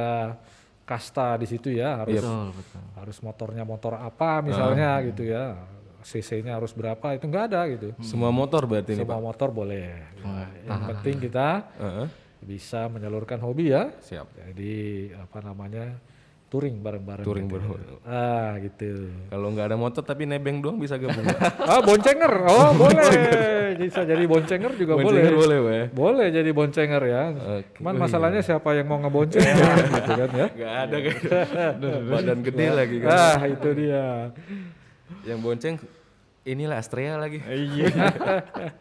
kasta 0.84 1.34
di 1.34 1.48
situ 1.48 1.72
ya, 1.72 1.98
harus 1.98 2.20
Betul, 2.20 2.52
betul. 2.52 2.80
harus 2.94 3.16
motornya 3.18 3.64
motor 3.64 3.96
apa 3.96 4.38
misalnya 4.40 5.02
gitu 5.02 5.24
ya 5.24 5.56
cc-nya 5.98 6.54
harus 6.54 6.70
berapa 6.70 7.02
itu 7.10 7.26
enggak 7.26 7.50
ada 7.50 7.66
gitu 7.66 7.90
Semua 7.98 8.30
motor 8.30 8.62
berarti 8.62 8.94
ini 8.94 9.02
semua 9.02 9.18
pak. 9.18 9.26
motor 9.26 9.48
boleh 9.50 9.98
yang 10.62 10.82
penting 10.86 11.16
kita 11.18 11.66
Heeh. 11.74 12.06
Bisa 12.46 12.86
menyalurkan 12.86 13.36
hobi 13.38 13.68
ya 13.68 13.90
Siap. 14.00 14.30
jadi 14.38 14.74
apa 15.18 15.42
namanya 15.42 15.98
touring 16.46 16.78
bareng-bareng 16.78 17.26
Touring 17.26 17.50
gitu. 17.50 17.58
bareng. 17.58 18.06
ah 18.06 18.54
gitu 18.56 19.10
Kalau 19.26 19.50
nggak 19.50 19.66
ada 19.66 19.76
motor 19.76 19.98
tapi 20.00 20.24
nebeng 20.24 20.62
doang 20.62 20.78
bisa 20.78 20.94
gabung. 20.94 21.26
Ah 21.66 21.82
boncenger 21.82 22.32
oh 22.46 22.70
boleh 22.80 23.10
bisa 23.76 24.06
jadi 24.06 24.22
boncenger 24.24 24.72
juga 24.72 24.94
Boncenger 24.94 25.34
boleh 25.34 25.36
boleh 25.36 25.58
pak. 25.58 25.74
ya? 25.74 25.84
boleh 25.92 26.26
jadi 26.30 26.50
boncenger 26.50 27.02
ya 27.04 27.22
Oke. 27.58 27.76
cuman 27.76 27.94
masalahnya 27.98 28.40
siapa 28.40 28.70
yang 28.72 28.86
mau 28.86 29.02
ngebonceng 29.02 29.42
gitu 29.98 30.12
kan 30.14 30.30
ya 30.32 30.46
Gak 30.54 30.74
ada 30.86 30.96
kan. 31.02 31.74
Badan 32.06 32.38
gede 32.40 32.66
lagi 32.70 32.96
kan. 33.02 33.10
ah 33.10 33.40
itu 33.42 33.68
dia 33.74 34.06
Yang 35.24 35.38
bonceng 35.40 35.74
inilah 36.46 36.78
Astrea 36.78 37.18
lagi. 37.18 37.42
iya 37.42 37.90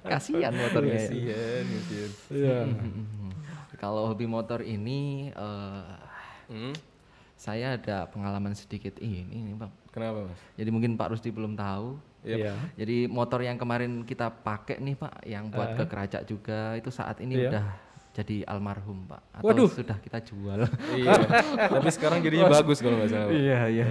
Kasihan 0.05 0.53
motornya. 0.53 0.93
ya. 0.93 1.01
Kasian, 1.01 1.65
kasian. 1.65 2.10
iya 2.29 2.57
Kalau 3.86 4.10
hobi 4.10 4.25
motor 4.25 4.65
ini 4.65 5.30
eh, 5.30 5.94
Hmm. 6.46 6.74
saya 7.36 7.74
ada 7.74 8.06
pengalaman 8.06 8.54
sedikit 8.54 8.98
ini 8.98 9.30
nih 9.44 9.54
Bang. 9.56 9.70
Kenapa 9.89 10.25
mas? 10.25 10.39
Jadi 10.54 10.70
mungkin 10.70 10.94
Pak 10.94 11.10
Rusdi 11.10 11.30
belum 11.30 11.54
tahu. 11.54 12.01
iya 12.24 12.58
Jadi 12.74 13.06
motor 13.06 13.42
yang 13.42 13.54
kemarin 13.56 14.01
kita 14.01 14.34
pakai 14.34 14.77
nih 14.77 14.94
Pak, 14.96 15.13
yang 15.24 15.50
buat 15.50 15.74
ke 15.75 15.86
kerajak 15.86 16.25
juga 16.25 16.74
itu 16.74 16.89
saat 16.89 17.22
ini 17.22 17.38
Iya. 17.38 17.50
udah 17.50 17.65
jadi 18.15 18.48
almarhum 18.48 19.03
Pak. 19.05 19.22
Atau 19.36 19.45
Waduh. 19.45 19.67
sudah 19.67 20.00
kita 20.00 20.24
jual. 20.24 20.63
iya. 20.95 21.12
Tapi 21.67 21.89
sekarang 21.91 22.24
jadinya 22.24 22.48
bagus 22.50 22.79
kalau 22.79 22.95
nggak 22.95 23.12
salah. 23.12 23.27
Pak. 23.27 23.36
Iya 23.36 23.60
iya. 23.67 23.86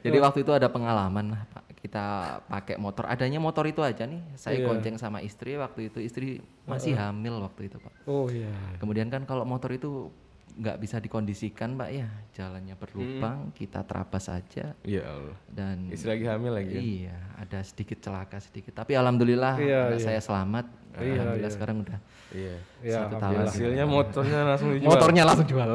Jadi 0.00 0.16
waktu 0.16 0.38
itu 0.40 0.50
ada 0.50 0.66
pengalaman 0.66 1.36
lah 1.36 1.42
Pak. 1.46 1.76
Kita 1.76 2.04
pakai 2.48 2.80
motor. 2.80 3.04
Adanya 3.04 3.36
motor 3.36 3.62
itu 3.62 3.84
aja 3.84 4.08
nih. 4.08 4.24
Saya 4.34 4.58
Iya. 4.58 4.66
gonceng 4.66 4.96
sama 4.96 5.20
istri 5.20 5.54
waktu 5.54 5.92
itu. 5.92 6.00
Istri 6.00 6.40
masih 6.64 6.96
hamil 6.96 7.36
waktu 7.38 7.68
itu 7.68 7.76
Pak. 7.76 7.92
oh 8.06 8.26
iya 8.26 8.50
Kemudian 8.76 9.06
kan 9.06 9.22
kalau 9.22 9.44
motor 9.44 9.68
itu 9.70 10.08
nggak 10.56 10.76
bisa 10.78 10.96
dikondisikan 10.96 11.76
Pak 11.76 11.90
ya, 11.90 12.08
jalannya 12.32 12.72
berlubang, 12.74 13.52
kita 13.52 13.84
terabas 13.84 14.24
aja 14.26 14.72
Iya 14.80 15.04
Allah. 15.04 15.36
dan 15.46 15.86
Istri 15.86 16.08
lagi 16.10 16.24
hamil 16.24 16.52
lagi 16.54 16.72
kan? 16.72 16.80
iya 16.82 17.16
ada 17.36 17.58
sedikit 17.60 18.00
celaka 18.00 18.40
sedikit. 18.40 18.72
Tapi 18.74 18.92
alhamdulillah 18.92 19.60
Iya, 19.60 19.80
anak 19.86 20.00
iya. 20.00 20.06
saya 20.06 20.20
selamat. 20.20 20.64
Iya, 20.96 21.12
alhamdulillah 21.14 21.44
iya. 21.44 21.56
sekarang 21.60 21.76
udah 21.84 21.98
Iya. 22.26 22.56
Ya, 22.80 22.96
satu 22.98 23.14
tahun. 23.18 23.36
Hasilnya 23.44 23.84
motornya 23.86 24.40
langsung 24.42 24.68
dijual. 24.72 24.88
Motornya 24.90 25.22
langsung 25.24 25.46
jual. 25.46 25.70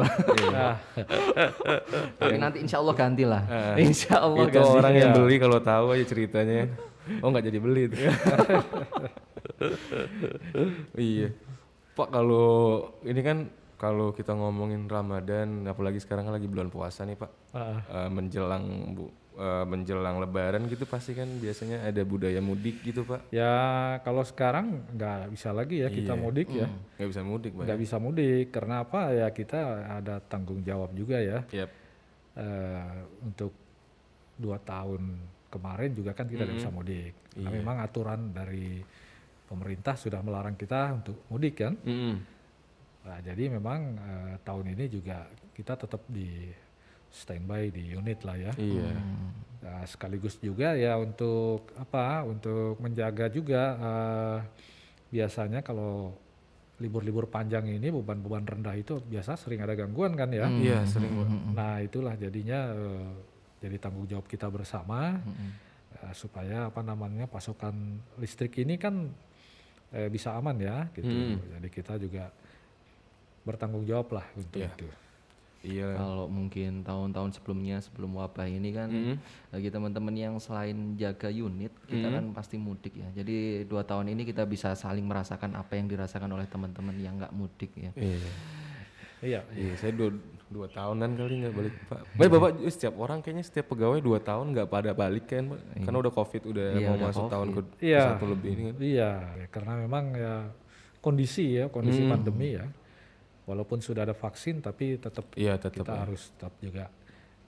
Nah, 0.52 0.76
Tapi 2.18 2.36
nanti 2.36 2.58
insya 2.60 2.78
Allah 2.78 2.96
ganti 2.96 3.24
lah. 3.24 3.44
insya 3.78 4.18
Allah 4.18 4.46
itu 4.46 4.58
ganti. 4.58 4.74
orang 4.74 4.94
yang 4.96 5.12
Iya. 5.14 5.18
beli 5.22 5.36
kalau 5.38 5.60
tahu 5.62 5.86
aja 5.94 6.06
ceritanya. 6.06 6.66
Oh 7.22 7.30
nggak 7.30 7.46
jadi 7.46 7.60
beli 7.60 7.82
itu. 7.86 7.98
iya. 10.98 11.30
Pak 11.92 12.08
kalau 12.10 12.50
ini 13.04 13.22
kan 13.22 13.38
kalau 13.82 14.14
kita 14.14 14.32
ngomongin 14.32 14.86
Ramadan, 14.86 15.66
apalagi 15.66 15.98
sekarang 15.98 16.24
kan 16.24 16.38
lagi 16.38 16.46
bulan 16.46 16.70
puasa 16.70 17.02
nih 17.02 17.18
Pak, 17.18 17.32
ah, 17.52 17.82
Eh, 17.82 18.10
menjelang 18.10 18.62
bu, 18.94 19.10
eh, 19.34 19.66
menjelang 19.66 20.22
Lebaran 20.22 20.62
gitu 20.66 20.86
pasti 20.86 21.12
kan 21.12 21.26
biasanya 21.36 21.82
ada 21.84 22.02
budaya 22.04 22.38
mudik 22.40 22.78
gitu 22.82 23.02
Pak. 23.02 23.34
ya 23.34 23.50
kalau 24.00 24.22
sekarang 24.22 24.86
nggak 24.92 25.34
bisa 25.34 25.50
lagi 25.50 25.82
ya 25.82 25.90
kita 25.90 26.14
Iya. 26.14 26.22
mudik 26.22 26.48
ya, 26.52 26.70
Nggak 26.96 27.10
bisa 27.10 27.22
mudik 27.24 27.52
Pak. 27.52 27.64
nggak 27.66 27.80
bisa 27.80 27.96
mudik 27.98 28.46
karena 28.50 28.76
apa 28.80 29.00
ya 29.12 29.28
kita 29.30 29.60
ada 29.98 30.22
tanggung 30.22 30.62
jawab 30.62 30.94
juga 30.94 31.18
ya 31.18 31.42
Yap. 31.50 31.70
Eh, 32.34 32.94
untuk 33.24 33.52
dua 34.38 34.56
tahun 34.58 35.20
kemarin 35.50 35.92
juga 35.92 36.14
kan 36.14 36.24
kita 36.26 36.46
nggak 36.46 36.58
bisa 36.58 36.70
mudik. 36.70 37.14
Nah, 37.36 37.50
memang 37.50 37.78
aturan 37.80 38.30
dari 38.30 38.80
pemerintah 39.44 39.96
sudah 39.96 40.22
melarang 40.22 40.54
kita 40.54 40.96
untuk 40.96 41.28
mudik 41.28 41.60
kan. 41.60 41.74
Mm-mm. 41.82 42.16
Nah, 43.01 43.20
jadi 43.24 43.50
memang 43.50 43.98
eh, 43.98 44.34
tahun 44.46 44.77
ini 44.77 44.86
juga 44.91 45.25
kita 45.58 45.74
tetap 45.77 46.05
di 46.05 46.50
standby 47.12 47.74
di 47.74 47.91
unit 47.91 48.24
lah 48.24 48.38
ya. 48.38 48.53
Iya. 48.55 48.91
Nah, 49.62 49.84
sekaligus 49.86 50.38
juga 50.41 50.74
ya 50.74 50.98
untuk 50.98 51.70
apa? 51.77 52.24
Untuk 52.25 52.77
menjaga 52.79 53.27
juga 53.29 53.63
eh, 53.77 54.38
biasanya 55.12 55.60
kalau 55.62 56.15
libur-libur 56.81 57.29
panjang 57.29 57.70
ini 57.70 57.93
beban-beban 57.93 58.41
rendah 58.41 58.74
itu 58.74 58.98
biasa 59.05 59.38
sering 59.38 59.62
ada 59.62 59.77
gangguan 59.77 60.17
kan 60.17 60.34
ya. 60.34 60.50
Iya 60.50 60.81
sering 60.89 61.13
Pak. 61.13 61.27
Nah 61.53 61.77
itulah 61.77 62.17
jadinya 62.17 62.74
eh, 62.74 63.10
jadi 63.62 63.77
tanggung 63.77 64.10
jawab 64.10 64.25
kita 64.25 64.50
bersama 64.50 65.22
eh, 66.01 66.13
supaya 66.17 66.74
apa 66.74 66.81
namanya 66.81 67.29
pasokan 67.29 68.01
listrik 68.17 68.58
ini 68.58 68.81
kan 68.81 69.13
eh, 69.93 70.10
bisa 70.10 70.34
aman 70.34 70.58
ya 70.58 70.89
gitu. 70.98 71.38
Jadi 71.38 71.70
kita 71.70 72.01
juga 72.01 72.34
bertanggung 73.42 73.84
jawab 73.84 74.14
lah 74.14 74.26
untuk 74.34 74.60
Iya. 74.60 74.70
itu. 74.72 74.88
Iya. 75.62 75.94
Kalau 75.94 76.26
mungkin 76.26 76.82
tahun-tahun 76.82 77.38
sebelumnya 77.38 77.78
sebelum 77.80 78.18
wabah 78.18 78.50
ini 78.50 78.70
kan 78.72 78.90
Mm-mm. 78.90 79.16
bagi 79.48 79.70
teman-teman 79.70 80.10
yang 80.12 80.34
selain 80.38 80.74
jaga 80.96 81.30
unit 81.30 81.70
kita 81.86 82.08
Mm. 82.08 82.16
kan 82.18 82.26
pasti 82.34 82.58
mudik 82.58 82.98
ya. 82.98 83.06
Jadi 83.14 83.62
dua 83.66 83.86
tahun 83.86 84.10
ini 84.10 84.26
kita 84.26 84.42
bisa 84.44 84.74
saling 84.74 85.06
merasakan 85.06 85.54
apa 85.54 85.78
yang 85.78 85.86
dirasakan 85.86 86.34
oleh 86.34 86.50
teman-teman 86.50 86.98
yang 86.98 87.14
nggak 87.16 87.30
mudik 87.32 87.70
ya. 87.78 87.94
Iya. 87.94 88.32
Iya. 89.22 89.40
Iya, 89.54 89.74
saya 89.78 89.94
dua, 89.94 90.10
dua 90.50 90.66
tahunan 90.66 91.14
kali 91.14 91.46
nggak 91.46 91.54
balik 91.54 91.76
pak. 91.86 92.02
Baik 92.18 92.30
bapak, 92.32 92.52
setiap 92.66 92.98
orang 92.98 93.22
kayaknya 93.22 93.46
setiap 93.46 93.70
pegawai 93.70 94.02
dua 94.02 94.18
tahun 94.18 94.50
nggak 94.50 94.66
pada 94.66 94.98
balik 94.98 95.30
kan, 95.30 95.46
pak? 95.46 95.62
Karena 95.78 95.98
udah 96.02 96.10
covid, 96.10 96.42
udah 96.50 96.68
Iya, 96.74 96.88
mau 96.90 96.96
udah 96.98 97.06
masuk 97.06 97.26
tahun 97.30 97.48
ke 97.48 97.62
Covid. 97.62 97.68
Iya. 97.86 98.04
satu 98.10 98.26
lebih 98.34 98.50
ini 98.50 98.62
kan. 98.66 98.76
Iya, 98.82 99.12
ya, 99.38 99.48
karena 99.54 99.74
memang 99.78 100.06
ya 100.18 100.36
kondisi 100.98 101.54
ya, 101.54 101.70
kondisi 101.70 102.02
Hmm. 102.02 102.18
pandemi 102.18 102.58
ya. 102.58 102.66
Walaupun 103.44 103.82
sudah 103.82 104.06
ada 104.06 104.14
vaksin 104.14 104.62
tapi 104.62 104.96
tetap 104.96 105.26
Iya 105.34 105.58
tetap 105.58 105.82
kita 105.82 105.94
ya. 105.94 106.00
harus 106.06 106.22
tetap 106.38 106.54
juga 106.62 106.86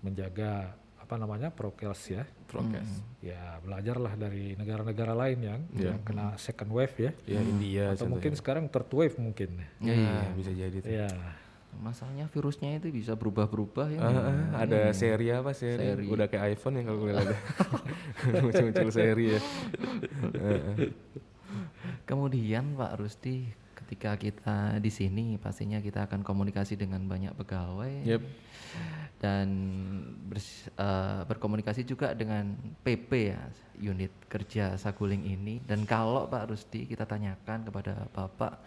menjaga 0.02 0.74
apa 0.98 1.16
namanya 1.16 1.52
prokes 1.52 2.10
ya. 2.10 2.24
prokes. 2.50 2.90
Ya 3.20 3.58
belajarlah 3.62 4.14
dari 4.14 4.54
negara-negara 4.54 5.14
lain 5.14 5.40
yang, 5.42 5.62
Iya. 5.74 5.94
yang 5.94 6.00
kena 6.02 6.38
second 6.38 6.70
wave 6.70 6.94
ya. 6.98 7.12
Ya 7.26 7.42
India 7.42 7.94
Atau 7.94 8.06
mungkin 8.08 8.34
sekarang 8.34 8.70
third 8.70 8.90
wave 8.94 9.18
mungkin. 9.18 9.58
ya, 9.82 9.94
bisa 10.34 10.50
jadi 10.50 10.78
tuh. 10.80 10.90
Iya. 10.90 11.10
Masalahnya 11.74 12.30
virusnya 12.30 12.78
itu 12.78 12.94
bisa 12.94 13.18
berubah-berubah 13.18 13.90
ya. 13.90 14.00
Ah, 14.00 14.14
ah, 14.14 14.62
ada 14.62 14.94
seri 14.94 15.34
apa 15.34 15.58
seri? 15.58 15.82
Seri. 15.82 16.06
Udah 16.06 16.30
kayak 16.30 16.54
iPhone 16.54 16.78
ya 16.78 16.84
kalau 16.86 17.02
ada. 17.10 17.38
Muncul-muncul 18.46 18.90
seri 18.94 19.26
ya. 19.34 19.42
Kemudian 22.06 22.76
Pak 22.76 22.94
Rusti, 23.00 23.50
ketika 23.94 24.18
kita 24.18 24.58
di 24.82 24.90
sini 24.90 25.38
pastinya 25.38 25.78
kita 25.78 26.10
akan 26.10 26.26
komunikasi 26.26 26.74
dengan 26.74 27.06
banyak 27.06 27.30
pegawai 27.38 28.02
Yep. 28.02 28.22
dan 29.22 29.48
bers- 30.26 30.66
eh, 30.74 31.22
berkomunikasi 31.30 31.86
juga 31.86 32.18
dengan 32.18 32.58
PP 32.82 33.12
ya 33.30 33.42
unit 33.86 34.10
kerja 34.26 34.74
Saguling 34.76 35.30
ini. 35.30 35.62
Dan 35.62 35.86
kalau 35.86 36.26
Pak 36.26 36.50
Rusti 36.50 36.90
kita 36.90 37.06
tanyakan 37.06 37.70
kepada 37.70 38.10
Bapak 38.10 38.58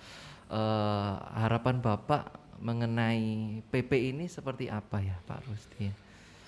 eh, 0.46 1.14
harapan 1.36 1.82
Bapak 1.82 2.30
mengenai 2.62 3.58
PP 3.66 4.14
ini 4.14 4.30
seperti 4.30 4.70
apa 4.70 5.02
ya 5.02 5.18
Pak 5.26 5.42
Rusti? 5.42 5.90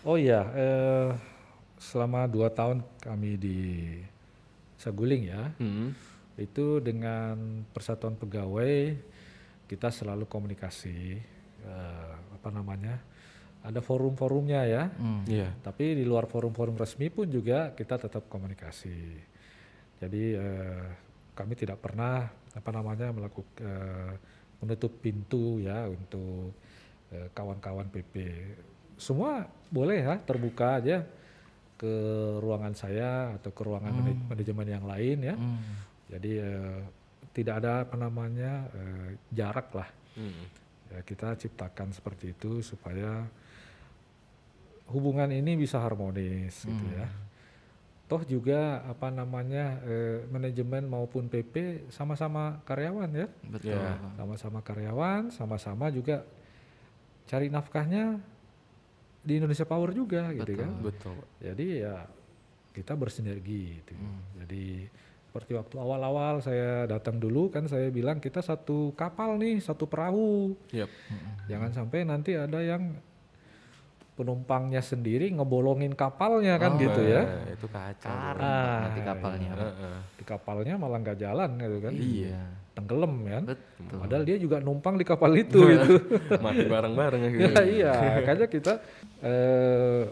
Oh 0.07 0.15
iya, 0.15 0.47
eh, 0.55 1.11
selama 1.83 2.31
dua 2.31 2.47
tahun 2.47 2.79
kami 3.03 3.35
di 3.35 3.59
Saguling 4.79 5.27
ya, 5.27 5.51
Hmm. 5.59 5.91
Itu 6.39 6.79
dengan 6.79 7.35
persatuan 7.67 8.15
pegawai 8.15 8.95
kita 9.65 9.91
selalu 9.91 10.25
komunikasi 10.25 11.19
eh, 11.61 12.15
apa 12.31 12.49
namanya 12.49 12.97
ada 13.61 13.81
forum-forumnya 13.81 14.61
ya 14.65 14.85
Hmm. 14.95 15.23
Iya. 15.25 15.51
tapi 15.61 15.93
di 15.93 16.03
luar 16.03 16.25
forum-forum 16.25 16.75
resmi 16.75 17.09
pun 17.09 17.27
juga 17.27 17.71
kita 17.73 17.99
tetap 17.99 18.27
komunikasi 18.27 19.19
jadi 19.99 20.25
eh, 20.35 20.87
kami 21.35 21.55
tidak 21.55 21.79
pernah 21.79 22.25
apa 22.49 22.71
namanya 22.71 23.11
melakukan 23.11 23.59
eh, 23.59 24.15
menutup 24.59 24.95
pintu 24.97 25.59
ya 25.59 25.87
untuk 25.87 26.55
eh, 27.11 27.29
kawan-kawan 27.29 27.87
PP 27.89 28.15
semua 28.95 29.43
boleh 29.69 30.01
ya 30.01 30.15
terbuka 30.19 30.79
aja 30.79 31.03
ke 31.75 31.93
ruangan 32.39 32.75
saya 32.75 33.11
atau 33.33 33.51
ke 33.51 33.63
ruangan 33.63 33.93
mana- 33.93 34.23
manajemen 34.29 34.67
yang 34.69 34.83
lain 34.85 35.19
ya 35.21 35.35
Hmm. 35.35 35.88
Jadi 36.09 36.33
eh, 36.41 36.81
tidak 37.37 37.55
ada 37.65 37.85
apa 37.85 37.97
namanya 38.01 38.67
eh, 38.73 39.09
jarak 39.33 39.69
lah. 39.77 39.89
Hmm. 40.17 40.45
Ya, 40.89 41.05
kita 41.05 41.37
ciptakan 41.37 41.93
seperti 41.93 42.33
itu 42.33 42.65
supaya 42.65 43.29
hubungan 44.89 45.29
ini 45.29 45.55
bisa 45.55 45.79
harmonis 45.79 46.65
gitu 46.65 46.87
ya. 46.97 47.07
Toh 48.09 48.25
juga 48.25 48.81
apa 48.89 49.13
namanya 49.13 49.85
eh, 49.85 50.25
manajemen 50.33 50.89
maupun 50.89 51.29
PP 51.29 51.87
sama-sama 51.93 52.65
karyawan 52.65 53.13
ya, 53.13 53.29
Betul. 53.45 53.77
Ya. 53.77 54.01
Sama-sama 54.17 54.65
karyawan, 54.65 55.29
sama-sama 55.29 55.93
juga 55.93 56.25
cari 57.29 57.53
nafkahnya 57.53 58.17
di 59.21 59.37
Indonesia 59.37 59.69
Power 59.69 59.93
juga 59.93 60.33
gitu 60.33 60.57
kan. 60.57 60.73
Betul. 60.81 61.21
Jadi 61.37 61.85
ya 61.85 62.09
kita 62.73 62.97
bersinergi 62.97 63.77
gitu. 63.85 63.93
Jadi 64.41 64.89
seperti 65.29 65.53
waktu 65.61 65.77
awal-awal 65.77 66.41
saya 66.41 66.89
datang 66.89 67.21
dulu 67.21 67.53
kan 67.53 67.69
saya 67.69 67.93
bilang 67.93 68.17
kita 68.17 68.41
satu 68.41 68.97
kapal 68.97 69.37
nih, 69.37 69.61
satu 69.61 69.85
perahu. 69.85 70.57
Yep. 70.73 70.89
Jangan 71.53 71.71
sampai 71.77 72.09
nanti 72.09 72.33
ada 72.33 72.65
yang 72.65 72.97
penumpangnya 74.17 74.81
sendiri 74.81 75.31
ngebolongin 75.31 75.93
kapalnya 75.93 76.57
kan 76.57 76.81
gitu 76.81 77.05
ya. 77.05 77.23
Nah, 77.23 77.55
itu 77.55 77.67
kacau. 77.69 78.09
Pak, 78.11 78.35
nanti 78.83 79.01
kapalnya. 79.05 79.51
Heeh. 79.53 79.97
Di 80.17 80.25
kapalnya 80.25 80.75
malah 80.75 80.99
nggak 81.05 81.19
jalan 81.21 81.51
gitu 81.61 81.79
kan. 81.79 81.93
Iya. 81.93 82.43
Tenggelam 82.73 83.15
kan. 83.29 83.43
Betul. 83.53 83.99
Padahal 84.01 84.25
dia 84.25 84.37
juga 84.41 84.57
numpang 84.59 84.97
di 84.97 85.05
kapal 85.05 85.31
itu 85.37 85.61
gitu. 85.61 85.95
Mati 86.45 86.67
bareng-bareng 86.67 87.21
ya. 87.21 87.31
gitu. 87.31 87.43
ya 87.47 87.63
iya, 87.63 87.95
makanya 88.19 88.47
kita 88.51 88.73
eh, 89.23 90.03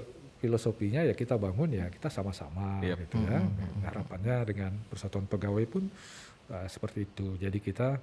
filosofinya 0.47 1.03
ya 1.03 1.13
kita 1.13 1.35
bangun 1.35 1.75
ya 1.75 1.91
kita 1.91 2.07
sama-sama 2.07 2.79
Yep. 2.81 2.97
gitu 3.03 3.17
ya. 3.27 3.43
Harapannya 3.85 4.37
dengan 4.47 4.73
persatuan 4.87 5.27
pegawai 5.27 5.67
pun 5.67 5.91
eh, 6.47 6.67
seperti 6.67 7.05
itu. 7.05 7.35
Jadi 7.37 7.59
kita 7.59 7.99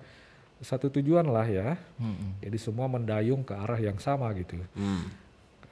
satu 0.59 0.91
tujuan 0.91 1.23
lah 1.25 1.43
ya. 1.43 1.79
Mm-mm. 1.97 2.39
Jadi 2.39 2.57
semua 2.57 2.87
mendayung 2.87 3.41
ke 3.41 3.51
arah 3.51 3.75
yang 3.77 3.95
sama 3.97 4.27
gitu. 4.33 4.59
Hmm. 4.75 5.07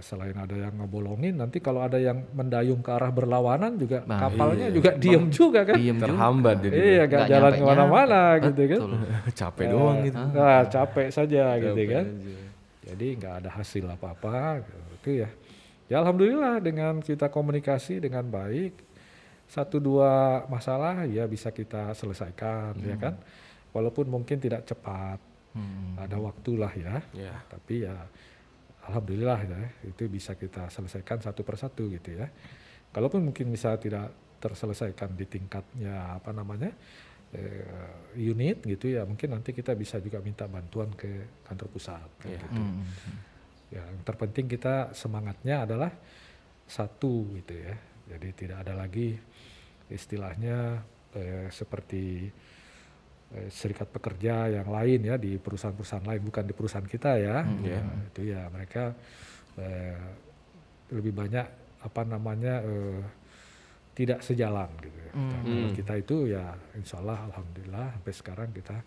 Selain 0.02 0.34
ada 0.34 0.58
yang 0.58 0.74
ngebolongin, 0.74 1.38
nanti 1.38 1.62
kalau 1.62 1.86
ada 1.86 2.02
yang 2.02 2.26
mendayung 2.34 2.82
ke 2.82 2.90
arah 2.90 3.14
berlawanan 3.14 3.78
juga 3.78 4.02
Nah, 4.04 4.18
kapalnya 4.20 4.68
iya. 4.68 4.74
juga 4.74 4.92
diem 4.98 5.30
juga 5.30 5.62
kan. 5.62 5.78
Diem 5.78 5.94
juga. 5.94 6.06
Terhambat 6.10 6.56
jadi. 6.58 6.74
Iya, 6.74 7.04
gak 7.06 7.10
Nggak 7.12 7.28
jalan 7.30 7.52
ke 7.54 7.64
mana-mana 7.70 8.22
gitu 8.42 8.62
kan. 8.66 8.80
Capek 9.46 9.66
doang 9.70 9.98
gitu. 10.02 10.18
Nah, 10.34 10.62
capek 10.66 11.08
saja 11.14 11.44
gitu 11.56 11.70
Capek 11.78 11.88
kan. 11.88 12.06
aja. 12.10 12.40
Jadi 12.82 13.06
nggak 13.14 13.34
ada 13.46 13.50
hasil 13.54 13.86
apa-apa 13.86 14.66
gitu 14.98 15.22
ya. 15.22 15.30
Ya 15.92 16.00
alhamdulillah 16.00 16.64
dengan 16.64 17.04
kita 17.04 17.28
komunikasi 17.28 18.00
dengan 18.00 18.24
baik 18.24 18.80
satu 19.44 19.84
dua 19.84 20.40
masalah 20.48 21.04
ya 21.04 21.28
bisa 21.28 21.52
kita 21.52 21.92
selesaikan 21.92 22.80
ya 22.80 22.96
kan. 22.96 23.20
Walaupun 23.76 24.08
mungkin 24.08 24.40
tidak 24.40 24.64
cepat, 24.64 25.20
Hmm. 25.52 26.00
ada 26.00 26.16
waktulah 26.16 26.72
ya. 26.72 27.04
Ya. 27.12 27.36
Tapi 27.52 27.84
ya 27.84 28.08
alhamdulillah 28.88 29.40
ya 29.44 29.60
itu 29.84 30.08
bisa 30.08 30.32
kita 30.34 30.72
selesaikan 30.72 31.20
satu 31.20 31.44
persatu 31.44 31.92
gitu 31.92 32.16
ya. 32.16 32.32
Kalaupun 32.96 33.20
mungkin 33.28 33.52
bisa 33.52 33.76
tidak 33.76 34.16
terselesaikan 34.40 35.12
di 35.12 35.28
tingkatnya 35.28 36.16
apa 36.16 36.32
namanya 36.32 36.72
eh, 37.32 38.16
unit 38.16 38.60
gitu 38.64 38.92
ya, 38.92 39.08
mungkin 39.08 39.32
nanti 39.32 39.52
kita 39.52 39.72
bisa 39.72 40.00
juga 40.00 40.20
minta 40.20 40.48
bantuan 40.48 40.92
ke 40.92 41.32
kantor 41.48 41.68
pusat. 41.72 42.08
kan 42.20 42.28
Iya. 42.28 42.40
gitu. 42.44 42.60
Hmm. 42.64 42.84
Ya, 43.72 43.82
yang 43.88 44.04
terpenting 44.04 44.52
kita 44.52 44.92
semangatnya 44.92 45.64
adalah 45.64 45.92
satu 46.68 47.32
gitu 47.40 47.56
ya. 47.56 47.76
Jadi 48.12 48.28
tidak 48.36 48.68
ada 48.68 48.76
lagi 48.76 49.16
istilahnya 49.88 50.84
eh, 51.16 51.48
seperti 51.48 52.28
eh, 53.32 53.48
serikat 53.48 53.88
pekerja 53.88 54.52
yang 54.52 54.68
lain 54.68 55.00
ya 55.08 55.16
di 55.16 55.40
perusahaan-perusahaan 55.40 56.04
lain 56.04 56.22
bukan 56.24 56.44
di 56.44 56.54
perusahaan 56.56 56.88
kita 56.88 57.12
ya. 57.16 57.38
Iya. 57.48 57.80
Ya, 57.80 57.82
itu 58.12 58.22
ya 58.28 58.42
mereka 58.52 58.92
eh, 59.56 60.00
lebih 60.92 61.16
banyak 61.16 61.48
apa 61.82 62.02
namanya 62.04 62.60
eh, 62.62 63.00
tidak 63.96 64.20
sejalan 64.24 64.68
gitu. 64.84 65.00
ya. 65.00 65.12
Hmm. 65.16 65.32
Kalau 65.32 65.70
kita 65.76 65.94
itu 65.96 66.16
ya 66.28 66.46
insya 66.76 67.00
Allah 67.00 67.20
alhamdulillah 67.32 67.88
sampai 68.00 68.14
sekarang 68.16 68.50
kita 68.52 68.78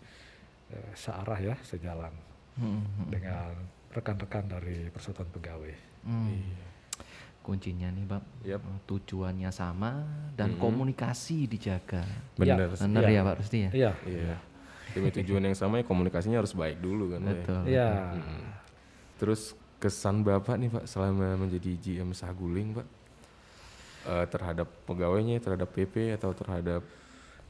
eh, 0.73 0.91
searah 0.93 1.39
ya 1.41 1.55
sejalan 1.65 2.13
Hmm. 2.55 3.11
dengan 3.11 3.51
rekan-rekan 3.95 4.43
dari 4.45 4.91
persatuan 4.91 5.31
pegawai. 5.31 5.71
Hmm. 6.03 6.43
Kuncinya 7.39 7.87
nih, 7.87 8.03
Pak. 8.03 8.23
Yap. 8.43 8.61
Tujuannya 8.83 9.49
sama 9.49 10.01
dan 10.33 10.57
komunikasi 10.57 11.45
dijaga. 11.45 12.01
Bener. 12.35 12.73
Benar 12.73 13.01
Iya. 13.05 13.13
ya, 13.13 13.21
Pak 13.23 13.35
Rusti 13.39 13.57
ya? 13.57 13.71
Iya. 13.71 13.91
Iya. 14.03 14.35
Demi 14.91 15.09
tujuan 15.11 15.43
yang 15.43 15.53
sama 15.53 15.77
ya 15.77 15.85
komunikasinya 15.85 16.39
harus 16.39 16.51
baik 16.51 16.79
dulu 16.79 17.13
kan. 17.13 17.21
Ya. 17.21 17.29
Betul. 17.31 17.61
Iya. 17.65 17.89
Mm. 18.13 18.41
Terus 19.15 19.41
kesan 19.77 20.23
Bapak 20.23 20.55
nih 20.57 20.69
Pak 20.69 20.85
selama 20.85 21.35
menjadi 21.37 21.71
GM 21.77 22.11
Saguling 22.11 22.73
Pak 22.73 22.87
Eh, 24.05 24.25
terhadap 24.29 24.69
pegawainya, 24.85 25.41
terhadap 25.41 25.65
PP 25.67 26.13
atau 26.13 26.29
terhadap 26.29 26.85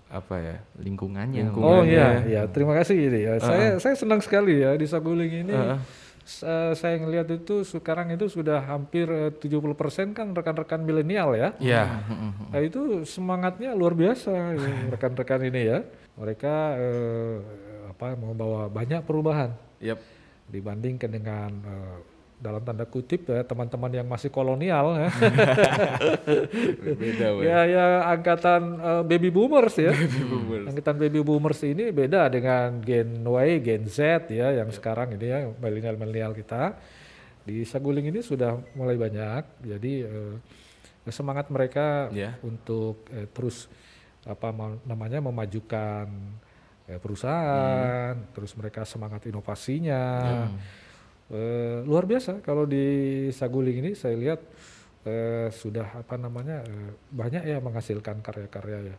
apa 0.07 0.35
ya? 0.39 0.55
Lingkungannya. 0.79 1.51
Lingkungan. 1.51 1.67
Oh 1.67 1.83
iya, 1.83 2.23
iya. 2.23 2.41
Terima 2.47 2.71
kasih 2.71 2.95
ini 2.95 3.27
ya. 3.27 3.35
Saya 3.43 3.75
saya 3.75 3.91
senang 3.91 4.23
sekali 4.23 4.63
ya 4.63 4.71
di 4.71 4.87
Saguling 4.87 5.43
ini. 5.43 5.51
S- 5.51 5.59
eh, 5.75 5.79
saya 6.25 6.97
ngelihat 6.97 7.29
itu 7.29 7.61
sekarang 7.61 8.09
itu 8.09 8.25
sudah 8.25 8.57
hampir 8.65 9.05
eh, 9.05 9.29
70% 9.29 10.17
kan 10.17 10.33
rekan-rekan 10.33 10.81
milenial 10.81 11.37
ya. 11.37 11.53
Iya. 11.61 12.01
Nah, 12.49 12.61
itu 12.65 13.05
semangatnya 13.05 13.77
luar 13.77 13.93
biasa 13.93 14.33
ya, 14.33 14.73
rekan-rekan 14.89 15.45
ini 15.45 15.61
ya. 15.69 15.79
Mereka 16.17 16.55
eh, 16.81 17.37
apa 17.93 18.17
membawa 18.17 18.65
banyak 18.67 19.05
perubahan 19.05 19.53
Yap. 19.77 20.01
dibandingkan 20.49 21.09
dengan 21.13 21.51
eh, 21.61 21.97
dalam 22.45 22.61
tanda 22.61 22.85
kutip 22.85 23.25
ya 23.25 23.41
teman-teman 23.41 23.89
yang 23.89 24.05
masih 24.05 24.29
kolonial 24.29 24.93
ya. 24.95 25.09
Beda, 27.01 27.27
ya 27.41 27.59
ya 27.65 27.85
angkatan 28.05 28.61
eh, 28.77 29.03
baby 29.03 29.33
boomers 29.33 29.73
ya. 29.75 29.93
Angkatan 30.69 30.95
baby 30.97 31.19
boomers 31.19 31.57
ini 31.65 31.89
beda 31.89 32.29
dengan 32.29 32.77
Gen 32.79 33.25
Y, 33.25 33.49
Gen 33.59 33.83
Z 33.89 34.29
ya 34.29 34.53
yang 34.53 34.69
sekarang 34.69 35.17
ini 35.17 35.25
ya 35.25 35.49
milenial-milenial 35.49 36.37
kita. 36.37 36.77
Di 37.41 37.61
Saguling 37.61 38.09
ini 38.09 38.21
sudah 38.21 38.57
mulai 38.73 38.93
banyak. 38.95 39.65
Jadi 39.65 39.93
eh, 40.05 40.33
semangat 41.09 41.49
mereka 41.49 42.09
Ya. 42.13 42.37
untuk 42.41 43.05
eh, 43.09 43.25
terus 43.29 43.65
apa 44.25 44.49
ma- 44.49 44.81
namanya 44.81 45.21
memajukan 45.21 46.09
eh, 46.85 46.97
perusahaan, 46.97 48.13
terus 48.33 48.53
mereka 48.53 48.85
semangat 48.85 49.25
inovasinya. 49.25 50.05
Eh, 51.25 51.81
luar 51.89 52.05
biasa 52.05 52.37
kalau 52.45 52.69
di 52.69 52.85
Saguling 53.33 53.81
ini 53.81 53.91
saya 53.97 54.13
lihat 54.13 54.45
eh, 55.09 55.49
sudah 55.49 56.05
apa 56.05 56.21
namanya 56.21 56.61
eh, 56.61 56.93
banyak 57.09 57.49
ya 57.49 57.57
menghasilkan 57.57 58.21
karya-karya 58.21 58.93
ya 58.93 58.97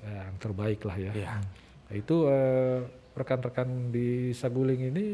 yang 0.00 0.36
terbaik 0.38 0.80
lah 0.86 0.96
ya. 0.96 1.12
Iya. 1.12 1.28
Nah, 1.90 1.94
itu 1.98 2.30
eh, 2.30 2.86
rekan-rekan 3.18 3.90
di 3.90 4.30
Saguling 4.30 4.94
ini 4.94 5.06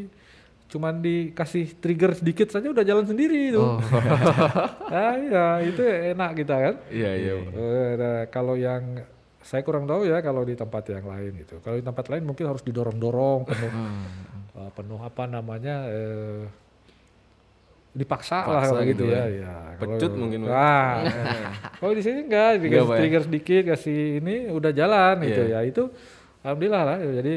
cuman 0.67 0.99
dikasih 0.99 1.79
trigger 1.79 2.19
sedikit 2.19 2.53
saja 2.53 2.69
udah 2.69 2.85
jalan 2.85 3.09
sendiri 3.09 3.57
itu. 3.57 3.63
Oh. 3.63 3.81
ah 4.93 5.17
ya 5.17 5.65
itu 5.65 5.81
enak 5.81 6.37
kita 6.37 6.55
kan. 6.55 6.75
Iya, 6.93 7.11
iya. 7.17 7.33
Eh, 7.41 7.91
nah, 7.97 8.19
kalau 8.29 8.61
yang 8.61 9.01
saya 9.41 9.65
kurang 9.65 9.89
tahu 9.89 10.05
ya 10.05 10.21
kalau 10.21 10.45
di 10.45 10.53
tempat 10.53 10.85
yang 10.93 11.09
lain 11.09 11.33
itu. 11.49 11.65
Kalau 11.65 11.81
di 11.81 11.85
tempat 11.87 12.13
lain 12.13 12.29
mungkin 12.29 12.45
harus 12.45 12.61
didorong-dorong 12.61 13.49
penuh 13.49 13.73
eh, 14.57 14.71
penuh 14.73 14.99
apa 14.99 15.23
namanya 15.27 15.77
eh, 15.87 16.43
dipaksa 17.93 18.45
lah 18.45 18.61
Paksa 18.61 18.69
kalau 18.71 18.83
gitu 18.85 19.05
gitu 19.05 19.05
ya. 19.09 19.25
ya. 19.25 19.27
ya. 19.41 19.55
Kalau- 19.77 19.97
Pecut 19.97 20.13
mungkin, 20.15 20.41
Pak. 20.45 20.53
Nah, 20.53 20.93
kalau 21.81 21.93
di 21.93 22.03
sini 22.03 22.19
enggak 22.23 22.49
dikasih 22.59 22.69
Enggak, 22.77 22.85
ya? 22.87 22.99
trigger 23.01 23.23
sedikit 23.25 23.63
kasih 23.67 24.01
ini 24.21 24.35
udah 24.51 24.71
jalan 24.71 25.15
gitu 25.23 25.43
Iya. 25.43 25.59
ya. 25.59 25.61
Itu 25.65 25.83
alhamdulillah 26.43 26.83
lah 26.85 26.97
jadi 27.01 27.35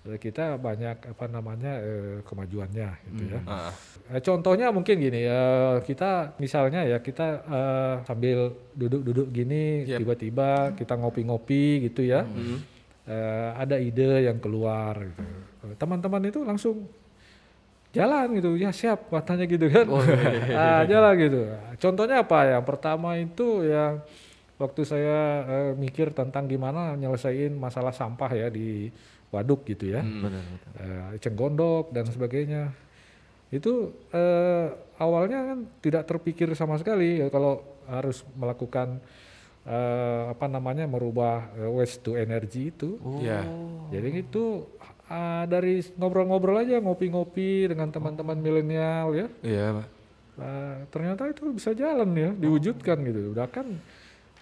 kita 0.00 0.56
banyak 0.56 0.96
apa 1.10 1.24
namanya 1.26 1.72
eh, 1.76 2.16
kemajuannya 2.22 2.88
gitu 3.04 3.24
ya. 3.28 3.40
Ah, 3.44 3.74
Eh, 4.10 4.18
contohnya 4.18 4.70
mungkin 4.70 4.98
gini 4.98 5.22
ya 5.22 5.42
kita 5.80 6.34
misalnya 6.36 6.82
ya 6.82 6.98
kita 6.98 7.26
eh, 7.44 7.94
sambil 8.04 8.38
duduk-duduk 8.72 9.30
gini 9.30 9.86
Yep. 9.86 9.98
tiba-tiba 9.98 10.50
kita 10.72 10.94
ngopi-ngopi 10.96 11.64
gitu 11.84 12.02
ya 12.04 12.22
Eh, 13.04 13.50
ada 13.56 13.74
ide 13.74 14.22
yang 14.22 14.38
keluar 14.38 14.94
gitu. 15.02 15.22
Teman-teman 15.76 16.22
itu 16.26 16.40
langsung 16.42 16.88
jalan 17.90 18.26
gitu. 18.38 18.54
Ya 18.56 18.70
siap 18.70 19.10
katanya 19.10 19.44
gitu 19.46 19.66
kan. 19.66 19.86
Ah, 20.56 20.82
jalan 20.86 21.14
gitu. 21.18 21.40
Contohnya 21.78 22.22
apa? 22.22 22.46
Yang 22.46 22.64
pertama 22.66 23.18
itu 23.18 23.66
yang 23.66 24.00
waktu 24.60 24.82
saya 24.84 25.18
eh, 25.48 25.72
mikir 25.74 26.12
tentang 26.12 26.44
gimana 26.46 26.92
nyelesain 26.94 27.50
masalah 27.56 27.90
sampah 27.96 28.30
ya 28.30 28.48
di 28.52 28.92
waduk 29.30 29.64
gitu 29.66 29.90
ya. 29.94 30.02
Benar, 30.02 30.42
benar. 30.42 31.12
eh, 31.12 31.16
eceng 31.18 31.34
gondok 31.34 31.90
dan 31.90 32.04
sebagainya. 32.06 32.70
Itu 33.50 33.94
eh, 34.14 34.66
awalnya 35.00 35.54
kan 35.54 35.58
tidak 35.82 36.06
terpikir 36.06 36.52
sama 36.54 36.78
sekali 36.78 37.18
ya 37.24 37.26
kalau 37.32 37.64
harus 37.90 38.22
melakukan 38.38 39.02
eh, 39.66 40.22
apa 40.30 40.46
namanya 40.46 40.86
merubah 40.86 41.50
eh, 41.58 41.66
waste 41.66 42.04
to 42.04 42.14
energy 42.14 42.70
itu. 42.70 43.00
Iya. 43.18 43.42
jadi 43.90 44.22
itu 44.22 44.62
ah, 45.10 45.44
dari 45.44 45.82
ngobrol-ngobrol 45.98 46.62
aja 46.62 46.78
ngopi-ngopi 46.78 47.66
dengan 47.66 47.90
teman-teman 47.90 48.38
milenial 48.38 49.12
ya 49.12 49.26
Iya, 49.42 49.66
Pak. 49.82 49.88
Nah, 50.40 50.72
ternyata 50.88 51.28
itu 51.28 51.52
bisa 51.52 51.76
jalan 51.76 52.08
ya, 52.16 52.30
diwujudkan 52.32 52.96
gitu. 53.04 53.36
Udah 53.36 53.44
kan 53.50 53.66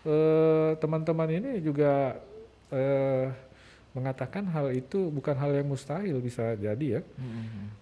eh, 0.07 0.71
teman-teman 0.79 1.27
ini 1.33 1.51
juga 1.59 2.21
eh, 2.71 3.33
mengatakan 3.99 4.47
hal 4.55 4.71
itu 4.71 5.11
bukan 5.11 5.35
hal 5.35 5.51
yang 5.51 5.67
mustahil 5.67 6.23
bisa 6.23 6.55
jadi 6.55 6.87
ya. 6.99 7.03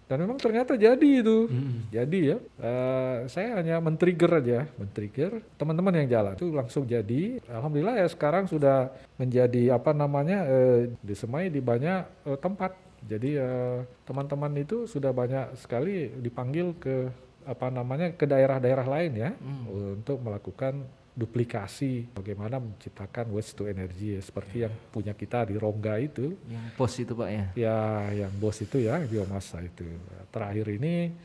Dan 0.07 0.23
memang 0.23 0.39
ternyata 0.39 0.79
jadi 0.79 1.11
itu, 1.19 1.51
jadi 1.91 2.19
ya. 2.35 2.39
Eh, 2.63 3.17
saya 3.27 3.59
hanya 3.59 3.83
men-trigger 3.83 4.39
aja, 4.39 4.59
men-trigger 4.79 5.43
teman-teman 5.59 5.99
yang 5.99 6.09
jalan 6.09 6.33
itu 6.39 6.47
langsung 6.55 6.87
jadi. 6.87 7.43
Alhamdulillah 7.51 7.99
ya 8.01 8.07
sekarang 8.07 8.47
sudah 8.47 8.95
menjadi 9.19 9.75
apa 9.75 9.91
namanya 9.91 10.47
eh, 10.47 10.95
disemai 11.03 11.51
di 11.51 11.59
banyak 11.59 12.07
eh, 12.27 12.39
tempat. 12.39 12.79
Jadi 13.03 13.35
eh, 13.35 13.83
teman-teman 14.07 14.55
itu 14.57 14.87
sudah 14.87 15.11
banyak 15.11 15.59
sekali 15.59 16.09
dipanggil 16.23 16.79
ke 16.79 17.11
apa 17.47 17.71
namanya 17.71 18.11
ke 18.11 18.27
daerah-daerah 18.27 18.87
lain 18.91 19.13
ya 19.15 19.31
untuk 19.71 20.19
melakukan 20.19 20.83
duplikasi 21.17 22.13
bagaimana 22.13 22.61
menciptakan 22.61 23.33
waste 23.33 23.57
to 23.57 23.65
energy 23.65 24.15
ya, 24.15 24.21
seperti 24.21 24.69
yang 24.69 24.75
punya 24.93 25.17
kita 25.17 25.49
di 25.49 25.57
Rongga 25.57 25.97
itu. 25.97 26.37
Yang 26.45 26.67
pos 26.77 26.93
itu 27.01 27.13
Pak 27.17 27.31
ya. 27.33 27.47
ya 27.57 27.79
yang 28.13 28.33
bos 28.37 28.61
itu 28.61 28.77
ya 28.85 29.01
biomasa 29.01 29.65
itu. 29.65 29.89
Terakhir 30.29 30.69
ini 30.77 31.17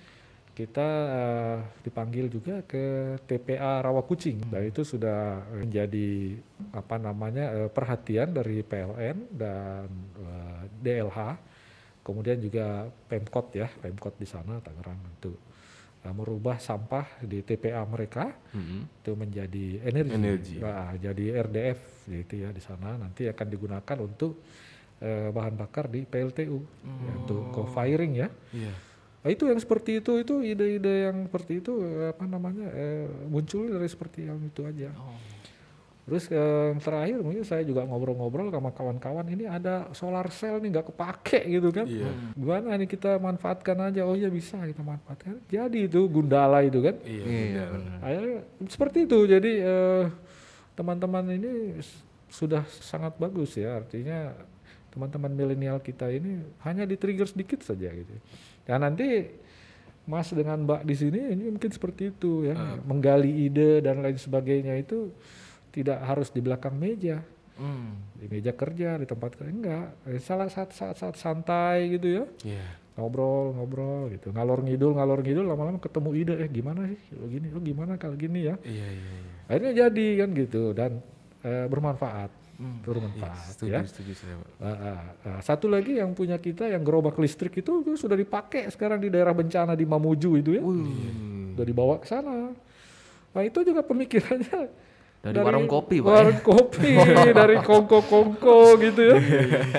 kita 0.51 0.89
eh, 1.08 1.58
dipanggil 1.84 2.27
juga 2.27 2.63
ke 2.63 3.15
TPA 3.23 3.84
Rawakucing 3.84 4.51
dan 4.51 4.67
itu 4.67 4.84
sudah 4.84 5.43
menjadi 5.56 6.36
apa 6.75 6.95
namanya 6.99 7.45
eh, 7.56 7.69
perhatian 7.71 8.36
dari 8.36 8.60
PLN 8.60 9.17
dan 9.32 9.88
eh, 10.19 10.62
DLH 10.84 11.19
kemudian 12.04 12.38
juga 12.43 12.91
Pemkot 13.08 13.56
ya 13.56 13.71
Pemkot 13.80 14.19
di 14.19 14.27
sana 14.27 14.60
Tangerang 14.60 14.99
itu 15.17 15.32
merubah 16.09 16.57
sampah 16.57 17.05
di 17.21 17.45
TPA 17.45 17.85
mereka 17.85 18.33
Mm-mm. 18.57 18.89
itu 19.05 19.11
menjadi 19.13 19.65
energi, 19.85 20.17
Energi. 20.17 20.55
Nah, 20.57 20.97
jadi 20.97 21.25
RDF 21.45 21.79
gitu 22.09 22.33
ya 22.41 22.49
di 22.49 22.57
sana 22.57 22.97
nanti 22.97 23.29
akan 23.29 23.47
digunakan 23.47 23.97
untuk 24.01 24.41
eh, 24.97 25.29
bahan 25.29 25.53
bakar 25.53 25.85
di 25.93 26.01
PLTU 26.01 26.57
ya, 26.57 27.13
untuk 27.21 27.53
co-firing 27.53 28.13
ya. 28.17 28.29
Iya. 28.49 28.73
Nah, 29.21 29.29
itu 29.29 29.45
yang 29.45 29.61
seperti 29.61 30.01
itu 30.01 30.17
itu 30.17 30.41
ide-ide 30.41 31.13
yang 31.13 31.29
seperti 31.29 31.61
itu 31.61 31.85
eh, 31.85 32.09
apa 32.09 32.25
namanya 32.25 32.65
eh, 32.73 33.05
muncul 33.29 33.69
dari 33.69 33.85
seperti 33.85 34.25
yang 34.25 34.41
itu 34.41 34.65
aja. 34.65 34.89
Terus 36.12 36.28
eh, 36.28 36.76
yang 36.76 36.84
terakhir 36.84 37.24
mungkin 37.24 37.47
saya 37.47 37.63
juga 37.63 37.88
ngobrol-ngobrol 37.88 38.52
sama 38.52 38.76
kawan-kawan 38.76 39.24
ini 39.32 39.47
ada 39.47 39.88
solar 39.95 40.28
cell 40.28 40.60
nih 40.60 40.76
nggak 40.76 40.91
kepake 40.91 41.39
gitu 41.47 41.71
kan. 41.71 41.88
Iya. 41.88 42.12
Gimana 42.36 42.76
nih 42.76 42.89
kita 42.91 43.15
manfaatkan 43.15 43.80
aja? 43.80 44.04
Oh 44.04 44.12
iya 44.12 44.28
bisa 44.28 44.60
kita 44.60 44.84
manfaatkan. 44.84 45.39
Jadi 45.47 45.88
itu 45.88 46.12
Gundala 46.12 46.67
itu 46.67 46.84
kan. 46.84 47.00
Iya. 47.08 47.24
Iya. 47.24 47.63
benar. 47.71 47.97
Akhirnya 48.04 48.39
seperti 48.67 48.97
itu. 49.08 49.19
Jadi 49.24 49.52
eh, 49.63 50.04
teman-teman 50.76 51.32
ini 51.32 51.80
sudah 52.28 52.67
sangat 52.67 53.15
bagus 53.15 53.56
ya. 53.56 53.80
Artinya 53.80 54.36
teman-teman 54.91 55.32
milenial 55.32 55.80
kita 55.80 56.12
ini 56.12 56.43
hanya 56.67 56.84
di 56.84 57.00
trigger 57.00 57.32
sedikit 57.32 57.63
saja 57.63 57.88
gitu. 57.88 58.19
Dan 58.67 58.84
nanti 58.84 59.32
Mas 60.04 60.28
dengan 60.36 60.60
Mbak 60.67 60.84
di 60.84 60.95
sini 61.00 61.39
ini 61.39 61.56
mungkin 61.56 61.71
seperti 61.71 62.12
itu 62.12 62.52
ya, 62.52 62.58
menggali 62.84 63.47
ide 63.47 63.80
dan 63.80 64.04
lain 64.04 64.19
sebagainya 64.19 64.76
itu 64.76 65.15
tidak 65.71 65.97
harus 66.01 66.29
di 66.29 66.39
belakang 66.39 66.75
meja, 66.75 67.23
Hmm. 67.55 67.93
di 68.15 68.25
meja 68.25 68.51
kerja, 68.51 68.95
di 68.95 69.05
tempat 69.05 69.36
kerja 69.36 69.49
enggak. 69.49 69.88
Eh, 70.05 70.17
Salah 70.17 70.47
saat 70.47 70.71
saat 70.71 70.95
saat 70.95 71.15
santai 71.15 71.93
gitu 71.93 72.07
ya 72.10 72.23
Iya. 72.43 72.65
ngobrol 72.91 73.53
ngobrol 73.53 74.12
gitu 74.12 74.29
ngalor 74.29 74.62
ngidul 74.62 74.93
ngalor 74.93 75.19
ngidul 75.19 75.45
lama-lama 75.45 75.77
ketemu 75.77 76.10
ide 76.13 76.34
eh 76.38 76.49
gimana 76.49 76.86
sih 76.86 76.99
kalau 77.07 77.27
gini 77.27 77.47
oh 77.49 77.62
gimana 77.62 77.93
kalau 77.95 78.15
gini 78.15 78.45
ya 78.45 78.55
Iya, 78.62 78.88
iya, 78.89 79.10
iya. 79.15 79.31
akhirnya 79.47 79.73
jadi 79.79 80.07
kan 80.19 80.29
gitu 80.34 80.63
dan 80.73 80.91
eh, 81.41 81.65
bermanfaat 81.65 82.31
bermanfaat 82.62 83.57
Setuju, 83.57 83.71
ya 83.71 83.81
setuju 83.81 84.13
saya, 84.13 84.36
Pak. 84.38 84.49
Ah, 84.57 84.67
ah, 84.69 84.99
ah. 85.25 85.39
satu 85.41 85.65
lagi 85.65 85.97
yang 85.97 86.13
punya 86.13 86.38
kita 86.38 86.67
yang 86.67 86.81
gerobak 86.81 87.17
listrik 87.17 87.57
itu, 87.57 87.81
itu 87.81 87.95
sudah 87.95 88.13
dipakai 88.13 88.69
sekarang 88.69 88.97
di 88.97 89.10
daerah 89.10 89.34
bencana 89.34 89.73
di 89.73 89.81
Mamuju 89.81 90.31
itu 90.38 90.49
ya 90.53 90.62
sudah 90.62 91.65
dibawa 91.65 91.97
ke 91.97 92.05
sana 92.05 92.53
nah 93.31 93.41
itu 93.41 93.60
juga 93.62 93.81
pemikirannya 93.81 94.60
Dari 95.21 95.38
warung 95.38 95.69
kopi, 95.69 96.01
Pak, 96.01 96.10
warung 96.10 96.41
kopi 96.41 96.97
dari 97.39 97.62
kongko-kongko 97.62 98.73
gitu 98.81 99.01
ya. 99.05 99.17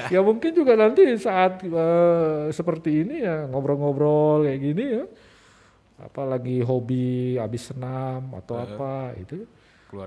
Ya 0.06 0.20
mungkin 0.22 0.54
juga 0.54 0.78
nanti 0.78 1.02
saat 1.18 1.66
eh, 1.66 2.46
seperti 2.54 3.02
ini 3.02 3.26
ya 3.26 3.50
ngobrol-ngobrol 3.50 4.46
kayak 4.46 4.60
gini 4.62 4.84
ya. 5.02 5.04
Apalagi 5.98 6.62
hobi 6.62 7.34
habis 7.42 7.74
senam 7.74 8.30
atau 8.38 8.54
apa 8.54 9.18
itu 9.18 9.42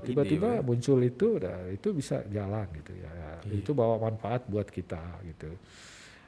tiba-tiba 0.08 0.60
Pak. 0.60 0.64
muncul 0.64 0.98
itu 1.04 1.36
nah, 1.36 1.68
itu 1.68 1.88
bisa 1.92 2.24
jalan 2.32 2.64
gitu 2.80 2.96
ya. 2.96 3.12
Itu 3.52 3.76
bawa 3.76 4.08
manfaat 4.08 4.48
buat 4.48 4.72
kita 4.72 5.20
gitu. 5.28 5.52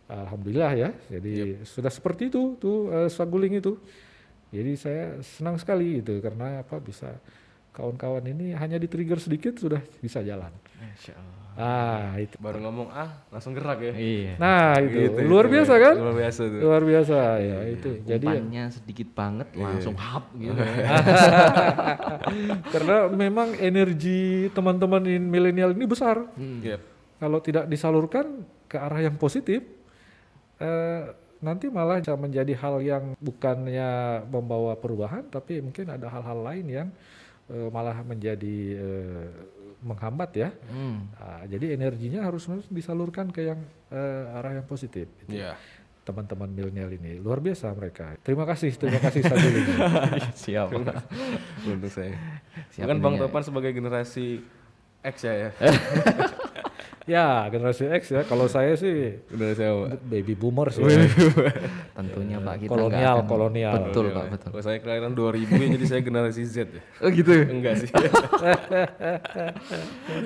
Alhamdulillah 0.04 0.72
ya 0.76 0.90
jadi 1.08 1.64
sudah 1.64 1.88
seperti 1.88 2.28
itu 2.28 2.60
tuh 2.60 2.92
eh, 2.92 3.08
saguling 3.08 3.56
itu. 3.56 3.80
Jadi 4.52 4.72
saya 4.76 5.16
senang 5.24 5.56
sekali 5.56 6.04
gitu 6.04 6.20
karena 6.20 6.60
apa 6.60 6.76
bisa 6.76 7.16
kawan-kawan 7.78 8.26
ini 8.26 8.58
hanya 8.58 8.74
di 8.74 8.90
trigger 8.90 9.22
sedikit 9.22 9.54
sudah 9.54 9.78
bisa 10.02 10.18
jalan. 10.26 10.50
Allah. 10.50 11.38
Ah 11.58 12.14
itu. 12.18 12.38
Baru 12.38 12.62
ngomong 12.62 12.90
ah 12.90 13.22
langsung 13.30 13.54
gerak 13.54 13.82
ya. 13.82 13.94
Iya. 13.94 14.34
Nah 14.38 14.78
itu 14.78 15.10
Gitu, 15.10 15.26
luar 15.26 15.46
itu, 15.46 15.54
biasa 15.58 15.72
ya. 15.74 15.82
kan? 15.82 15.94
Luar 15.98 16.14
biasa 16.14 16.40
tuh. 16.46 16.60
Luar 16.62 16.82
biasa 16.86 17.18
ya 17.38 17.58
itu. 17.66 17.90
Jadi 18.02 18.26
Umpannya 18.26 18.64
sedikit 18.70 19.08
banget 19.14 19.48
langsung 19.54 19.94
hap 19.98 20.24
gitu. 20.38 20.54
karena 22.74 22.96
memang 23.10 23.58
energi 23.58 24.50
teman-teman 24.54 25.02
in 25.06 25.22
milenial 25.26 25.74
ini 25.74 25.86
besar. 25.86 26.22
Yep. 26.38 26.80
Kalau 27.18 27.38
tidak 27.42 27.66
disalurkan 27.66 28.46
ke 28.70 28.78
arah 28.78 29.02
yang 29.02 29.18
positif, 29.18 29.66
eh, 30.62 31.02
nanti 31.42 31.66
malah 31.70 31.98
bisa 31.98 32.14
menjadi 32.14 32.54
hal 32.54 32.78
yang 32.78 33.04
bukannya 33.18 34.22
membawa 34.30 34.78
perubahan, 34.78 35.26
tapi 35.26 35.58
mungkin 35.58 35.90
ada 35.90 36.06
hal-hal 36.06 36.38
lain 36.38 36.66
yang 36.66 36.88
eh, 37.50 37.68
malah 37.72 38.00
menjadi 38.04 38.56
eh, 38.78 39.28
menghambat 39.82 40.30
ya. 40.34 40.48
Hmm. 40.70 41.06
Nah, 41.14 41.42
jadi 41.46 41.78
energinya 41.78 42.26
harus 42.26 42.46
harus 42.50 42.66
disalurkan 42.68 43.30
ke 43.30 43.46
yang 43.46 43.60
eh, 43.92 44.36
arah 44.38 44.58
yang 44.58 44.66
positif. 44.66 45.06
gitu. 45.24 45.38
Iya. 45.38 45.54
Teman-teman 46.02 46.48
milenial 46.48 46.88
ini 46.96 47.20
luar 47.20 47.38
biasa 47.38 47.68
mereka. 47.76 48.16
Terima 48.24 48.48
kasih, 48.48 48.72
terima 48.80 48.96
kasih 48.96 49.20
Sadul 49.28 49.54
ini. 49.60 49.74
Siap. 50.48 50.68
Untuk 51.68 51.92
saya. 51.92 52.16
Siap 52.72 52.88
Bukan 52.88 52.98
Bang 53.04 53.14
ininya. 53.20 53.28
Topan 53.28 53.42
sebagai 53.44 53.70
generasi 53.76 54.40
X 55.04 55.16
ya 55.28 55.34
ya. 55.36 55.50
ya 57.08 57.48
generasi 57.48 57.88
X 57.90 58.02
ya. 58.10 58.22
Kalau 58.22 58.44
saya 58.46 58.72
sih 58.74 59.16
Generasi 59.26 59.62
apa? 59.64 59.76
Pak? 59.88 60.00
baby 60.04 60.34
boomer 60.34 60.68
sih. 60.68 60.84
Tentunya 61.98 62.36
Pak 62.38 62.54
kita 62.58 62.68
nggak 62.68 62.70
kolonial, 62.70 63.16
akan- 63.16 63.26
kolonial. 63.26 63.72
Betul 63.82 64.04
Pak, 64.10 64.24
betul. 64.28 64.48
Kalau 64.52 64.62
saya 64.62 64.78
kelahiran 64.78 65.12
2000 65.12 65.48
ya 65.50 65.66
jadi 65.72 65.86
saya 65.86 66.00
generasi 66.00 66.42
Z 66.44 66.56
ya. 66.68 66.82
Oh 67.00 67.08
gitu. 67.08 67.32
Enggak 67.32 67.74
sih. 67.80 67.88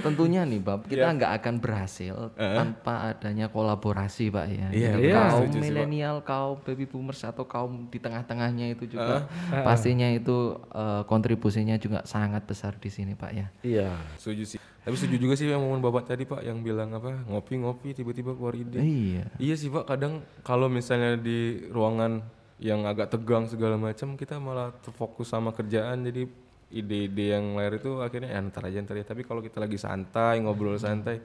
Tentunya 0.03 0.43
nih 0.43 0.59
Bab, 0.59 0.85
kita 0.85 1.07
Iya. 1.07 1.17
nggak 1.17 1.33
akan 1.39 1.55
berhasil 1.59 2.15
tanpa 2.35 2.95
adanya 3.09 3.47
kolaborasi 3.47 4.29
Pak 4.29 4.47
ya. 4.49 4.67
Iya, 4.71 4.91
Jadi 4.93 5.07
benar. 5.09 5.23
kaum 5.29 5.47
Pak. 5.47 5.61
milenial, 5.61 6.17
kaum 6.23 6.57
baby 6.61 6.85
boomers 6.85 7.23
atau 7.23 7.45
kaum 7.45 7.87
di 7.87 7.99
tengah-tengahnya 7.99 8.73
itu 8.73 8.87
juga 8.89 9.27
pastinya 9.63 10.09
itu 10.09 10.37
eh, 10.69 11.03
kontribusinya 11.05 11.77
juga 11.77 12.03
sangat 12.05 12.43
besar 12.43 12.75
di 12.77 12.89
sini 12.89 13.13
Pak 13.13 13.31
ya. 13.31 13.47
Iya. 13.63 13.91
Setuju 14.19 14.45
sih. 14.49 14.61
Tapi 14.83 14.95
setuju 14.99 15.17
juga 15.17 15.35
sih 15.39 15.47
yang 15.47 15.63
momen 15.63 15.79
Bapak 15.79 16.11
tadi 16.11 16.27
Pak 16.27 16.43
yang 16.43 16.59
bilang 16.59 16.91
apa? 16.91 17.23
Ngopi-ngopi 17.31 17.95
tiba-tiba 17.95 18.35
keluar 18.35 18.53
ide. 18.53 18.83
Iya. 18.83 19.25
Iya 19.39 19.55
sih 19.55 19.71
Pak, 19.71 19.87
kadang 19.87 20.27
kalau 20.43 20.67
misalnya 20.67 21.15
di 21.15 21.71
ruangan 21.71 22.19
yang 22.59 22.83
agak 22.87 23.11
tegang 23.11 23.47
segala 23.47 23.75
macam 23.75 24.15
kita 24.15 24.39
malah 24.39 24.71
terfokus 24.83 25.31
sama 25.31 25.51
kerjaan 25.51 26.03
jadi 26.03 26.27
ide-ide 26.73 27.35
yang 27.35 27.55
lahir 27.55 27.79
itu 27.79 27.99
akhirnya 27.99 28.33
ya 28.33 28.43
ntar 28.43 28.63
aja 28.67 28.79
ntar 28.83 28.99
ya. 28.99 29.07
Tapi 29.07 29.23
kalau 29.23 29.39
kita 29.39 29.63
lagi 29.63 29.79
santai, 29.79 30.43
ngobrol 30.43 30.75
santai, 30.79 31.23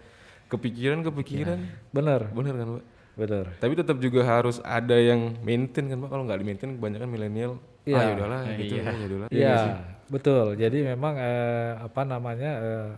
kepikiran-kepikiran, 0.52 1.60
Benar, 1.94 2.30
bener 2.34 2.54
kan 2.54 2.68
Pak? 2.78 2.86
benar. 3.18 3.46
Tapi 3.58 3.74
tetap 3.74 3.98
juga 3.98 4.22
harus 4.22 4.62
ada 4.62 4.94
yang 4.94 5.34
maintain 5.42 5.90
kan 5.90 5.98
Pak. 5.98 6.10
Kalau 6.14 6.24
nggak 6.30 6.38
di 6.38 6.46
maintain 6.46 6.72
kebanyakan 6.78 7.10
milenial, 7.10 7.52
ah 7.58 7.90
Iya. 7.90 7.98
ya 7.98 8.12
udahlah 8.14 8.40
gitu, 8.54 8.74
ya 8.78 8.84
udahlah. 8.94 9.30
Iya, 9.34 9.58
betul. 10.06 10.46
Jadi 10.54 10.78
memang 10.86 11.18
eh, 11.18 11.72
apa 11.82 12.02
namanya 12.06 12.52
eh, 12.62 12.90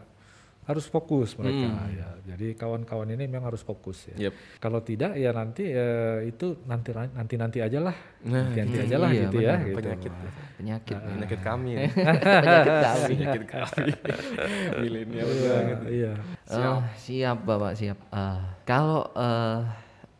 harus 0.70 0.86
fokus 0.86 1.34
mereka. 1.34 1.66
Ya. 1.90 2.08
Jadi 2.30 2.54
kawan-kawan 2.54 3.10
ini 3.10 3.26
memang 3.26 3.50
harus 3.50 3.66
fokus 3.66 4.06
ya. 4.06 4.30
Yep. 4.30 4.34
Kalau 4.62 4.80
tidak 4.80 5.18
ya 5.18 5.34
nanti 5.34 5.66
eh, 5.66 6.30
itu 6.30 6.62
nanti 6.64 6.94
nanti 6.94 7.36
nanti 7.36 7.58
aja 7.58 7.82
lah. 7.82 7.98
Nah, 8.22 8.54
nanti 8.54 8.78
aja 8.78 8.98
lah 9.02 9.10
Iya, 9.10 9.22
gitu 9.26 9.38
ya. 9.42 9.58
benar. 9.58 9.66
Gitu. 9.66 9.78
penyakit, 9.82 10.14
Penyakit. 10.62 10.98
penyakit 11.02 11.40
kami 11.42 11.70
ya. 11.74 11.80
Penyakit 12.46 12.78
kami. 12.78 13.02
penyakit 13.10 13.44
kami. 13.50 13.92
milenial 14.86 15.26
Iya, 15.28 15.50
banget. 15.50 15.80
iya. 15.90 16.14
Oh, 16.50 16.80
siap 16.96 17.38
Bapak, 17.42 17.74
siap. 17.74 17.98
Eh, 18.06 18.40
kalau 18.62 19.10
eh, 19.10 19.60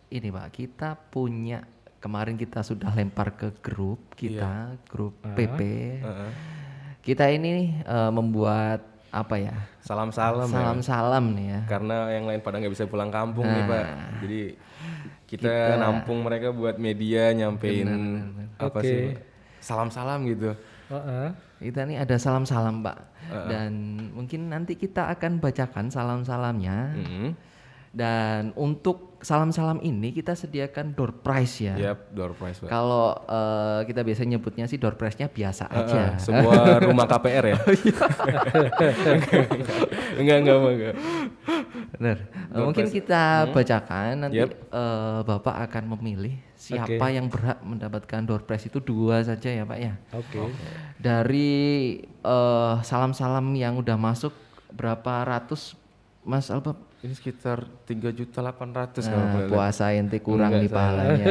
ini 0.10 0.34
Pak, 0.34 0.48
kita 0.50 0.98
punya 0.98 1.62
kemarin 2.00 2.34
kita 2.34 2.64
sudah 2.64 2.90
lempar 2.90 3.36
ke 3.36 3.54
grup 3.60 4.18
kita, 4.18 4.74
grup 4.88 5.14
PP. 5.22 5.60
Heeh. 6.02 6.32
Kita 7.00 7.28
ini 7.28 7.78
eh, 7.78 8.10
membuat 8.10 8.82
apa 9.10 9.36
ya? 9.42 9.56
Salam-salam 9.82 10.48
ya. 10.50 10.56
Salam-salam 10.56 11.26
nih 11.34 11.48
ya. 11.50 11.62
Karena 11.66 12.14
yang 12.14 12.30
lain 12.30 12.42
pada 12.46 12.62
nggak 12.62 12.74
bisa 12.74 12.86
pulang 12.86 13.10
kampung 13.10 13.46
nih 13.46 13.64
Pak. 13.66 13.86
Jadi 14.22 14.42
kita, 15.30 15.78
nampung 15.78 16.26
mereka 16.26 16.54
buat 16.54 16.78
media 16.78 17.34
nyampein 17.34 17.90
apa 18.58 18.80
sih? 18.82 19.18
Pak? 19.18 19.26
Salam-salam 19.60 20.26
gitu. 20.30 20.54
Heeh. 20.90 21.28
Kita 21.60 21.86
nih 21.86 22.02
ada 22.02 22.16
salam-salam 22.16 22.86
Pak. 22.86 22.98
Dan 23.50 23.72
mungkin 24.14 24.50
nanti 24.50 24.78
kita 24.78 25.10
akan 25.14 25.42
bacakan 25.42 25.90
salam-salamnya. 25.90 26.98
Mm-hmm. 26.98 27.30
Dan 27.90 28.54
untuk 28.54 29.09
salam-salam 29.20 29.84
ini 29.84 30.16
kita 30.16 30.32
sediakan 30.32 30.96
door 30.96 31.12
prize 31.12 31.60
ya. 31.60 31.76
Yap, 31.76 32.12
door 32.16 32.32
prize. 32.34 32.64
Kalau 32.64 33.12
eh, 33.28 33.80
kita 33.86 34.02
biasa 34.02 34.24
nyebutnya 34.24 34.66
sih 34.66 34.80
door 34.80 34.96
prize-nya 34.96 35.28
biasa 35.28 35.68
aja. 35.68 36.16
Heeh, 36.16 36.24
semua 36.24 36.54
rumah 36.88 37.06
KPR 37.06 37.46
ya? 37.52 37.58
enggak, 40.20 40.38
enggak, 40.40 40.56
enggak, 40.56 40.74
enggak. 40.76 40.96
Benar. 42.00 42.18
Eh, 42.32 42.64
mungkin 42.64 42.86
kita 42.88 43.24
bacakan 43.52 44.28
nanti 44.28 44.40
Yep. 44.40 44.50
eh, 44.72 45.20
Bapak 45.28 45.56
akan 45.70 45.84
memilih 46.00 46.34
siapa 46.56 47.12
yang 47.12 47.28
berhak 47.28 47.60
mendapatkan 47.64 48.24
door 48.24 48.44
prize 48.44 48.68
itu 48.68 48.80
dua 48.80 49.20
saja 49.24 49.52
ya 49.52 49.64
Pak 49.68 49.80
ya. 49.80 49.94
Oke. 50.16 50.40
Dari 50.96 51.52
eh, 52.04 52.76
salam-salam 52.84 53.52
yang 53.56 53.76
udah 53.76 54.00
masuk 54.00 54.32
berapa 54.72 55.28
ratus 55.28 55.76
Mas 56.24 56.48
Albab? 56.48 56.89
Ini 57.00 57.14
sekitar 57.16 57.64
3 57.88 58.12
juta 58.12 58.44
800 58.44 59.08
kalau 59.08 59.24
Nah, 59.24 59.36
lihat. 59.40 59.48
puasa 59.48 59.96
ente 59.96 60.20
kurang 60.20 60.52
Enggak, 60.52 60.68
saya. 60.68 60.76
pahalanya. 60.76 61.26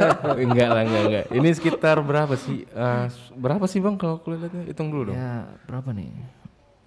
enggak 0.50 0.68
lah, 0.68 0.82
enggak, 0.82 1.02
enggak. 1.06 1.24
Ini 1.30 1.48
sekitar 1.54 1.96
berapa 2.02 2.34
sih? 2.34 2.66
Eh, 2.66 3.04
berapa 3.38 3.64
sih 3.70 3.78
Bang 3.78 3.94
kalau 3.94 4.18
aku 4.18 4.34
lihatnya? 4.34 4.66
Hitung 4.66 4.90
dulu 4.90 5.10
dong. 5.10 5.16
ya, 5.16 5.46
berapa 5.70 5.94
nih? 5.94 6.10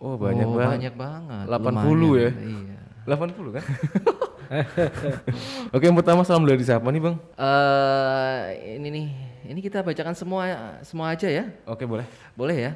Oh, 0.03 0.19
banyak 0.19 0.47
oh, 0.51 0.59
banget. 0.59 0.75
Banyak 0.75 0.95
banget. 0.99 1.45
80 1.47 1.95
lumayan. 1.95 2.19
ya? 2.19 2.31
Iya. 2.43 2.79
80 3.07 3.55
kan? 3.55 3.63
Oke, 5.75 5.83
yang 5.87 5.95
pertama 5.95 6.21
salam 6.21 6.43
dari 6.43 6.59
siapa 6.59 6.91
nih, 6.91 7.01
Bang? 7.01 7.15
Eh, 7.33 8.39
ini 8.75 8.87
nih, 8.91 9.07
ini 9.47 9.59
kita 9.63 9.79
bacakan 9.79 10.11
semua 10.11 10.43
semua 10.83 11.15
aja 11.15 11.31
ya. 11.31 11.47
Oke, 11.65 11.87
boleh. 11.87 12.03
Boleh 12.35 12.57
ya? 12.59 12.71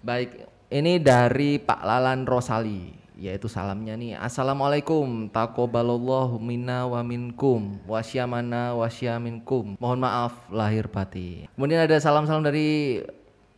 Baik, 0.00 0.42
ini 0.68 0.98
dari 0.98 1.56
Pak 1.56 1.80
Lalan 1.80 2.26
Rosali, 2.26 2.92
yaitu 3.20 3.52
salamnya 3.52 3.92
nih. 4.00 4.16
Assalamualaikum, 4.16 5.28
takobalallahu 5.28 6.40
minna 6.40 6.88
wa 6.88 7.04
minkum, 7.04 7.76
wasyamana 7.84 8.72
wasyaminkum. 8.72 9.76
Mohon 9.76 9.98
maaf 10.00 10.32
lahir 10.48 10.88
batin. 10.88 11.44
Kemudian 11.52 11.84
ada 11.84 12.00
salam-salam 12.00 12.40
dari 12.40 13.04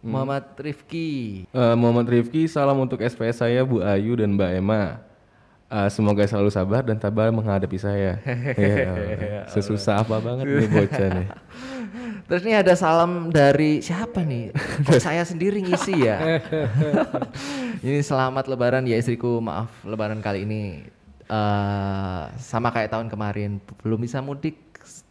Muhammad 0.03 0.59
Rifki. 0.59 1.47
Eh, 1.47 1.75
Muhammad 1.79 2.11
Rifki, 2.11 2.51
salam 2.51 2.75
untuk 2.83 2.99
SPS 2.99 3.39
saya 3.39 3.63
Bu 3.63 3.79
Ayu 3.87 4.19
dan 4.19 4.35
Mbak 4.35 4.51
Emma. 4.59 4.99
Eh, 5.71 5.89
semoga 5.95 6.27
selalu 6.27 6.51
sabar 6.51 6.83
dan 6.83 6.99
tabah 6.99 7.31
menghadapi 7.31 7.79
saya. 7.79 8.19
Ya, 8.59 9.47
sesusah 9.47 10.03
apa 10.03 10.19
banget 10.19 10.45
nih 10.51 10.69
bocah 10.75 11.09
nih. 11.23 11.29
Terus 12.33 12.49
nih 12.49 12.65
ada 12.65 12.73
salam 12.73 13.29
dari 13.29 13.85
siapa 13.85 14.25
nih? 14.25 14.57
Kok 14.89 15.05
saya 15.05 15.21
sendiri 15.21 15.61
ngisi 15.61 16.01
ya? 16.01 16.41
ini 17.85 18.01
selamat 18.01 18.49
lebaran 18.49 18.89
ya 18.89 18.97
istriku. 18.97 19.37
Maaf 19.37 19.69
lebaran 19.85 20.25
kali 20.25 20.49
ini 20.49 20.81
eh 21.29 22.23
sama 22.41 22.73
kayak 22.73 22.89
tahun 22.89 23.13
kemarin 23.13 23.61
belum 23.85 24.01
bisa 24.01 24.25
mudik 24.25 24.57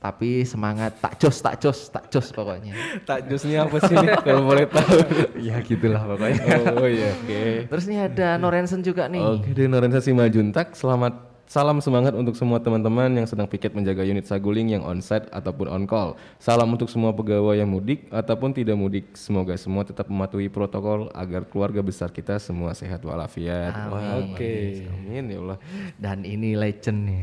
tapi 0.01 0.49
semangat 0.49 0.97
tak 0.97 1.21
jos 1.21 1.37
tak 1.45 1.61
jos 1.61 1.93
tak 1.93 2.09
jos 2.09 2.33
pokoknya. 2.33 2.73
Takjusnya 3.13 3.69
apa 3.69 3.77
sih 3.85 3.93
nih 4.01 4.17
kalau 4.25 4.41
boleh 4.41 4.65
tahu? 4.65 4.97
ya 5.37 5.61
gitulah 5.61 6.01
pokoknya. 6.01 6.73
oh 6.73 6.89
iya, 6.89 7.13
oke. 7.21 7.69
Terus 7.69 7.85
nih 7.85 7.99
ada 8.09 8.41
Norensen 8.41 8.81
juga 8.81 9.05
nih. 9.05 9.21
Oke, 9.21 9.53
dari 9.53 9.69
Norensa 9.69 10.01
Simajuntak, 10.01 10.73
selamat 10.73 11.30
salam 11.51 11.83
semangat 11.83 12.15
untuk 12.15 12.31
semua 12.39 12.63
teman-teman 12.63 13.11
yang 13.11 13.27
sedang 13.27 13.43
piket 13.43 13.75
menjaga 13.75 14.07
unit 14.07 14.23
saguling 14.23 14.71
yang 14.71 14.87
onsite 14.87 15.27
ataupun 15.35 15.67
on 15.67 15.83
call. 15.83 16.15
Salam 16.39 16.71
untuk 16.71 16.87
semua 16.87 17.11
pegawai 17.11 17.59
yang 17.59 17.67
mudik 17.67 18.07
ataupun 18.07 18.55
tidak 18.55 18.79
mudik. 18.79 19.11
Semoga 19.19 19.59
semua 19.59 19.83
tetap 19.83 20.07
mematuhi 20.07 20.47
protokol 20.47 21.11
agar 21.11 21.43
keluarga 21.43 21.83
besar 21.83 22.07
kita 22.07 22.39
semua 22.39 22.71
sehat 22.71 23.03
walafiat. 23.03 23.75
Wah, 23.91 24.23
Oke. 24.23 24.87
Amin 24.87 25.27
ya 25.27 25.43
Allah. 25.43 25.59
Dan 25.99 26.23
ini 26.23 26.55
legend 26.55 26.99
nih. 27.03 27.21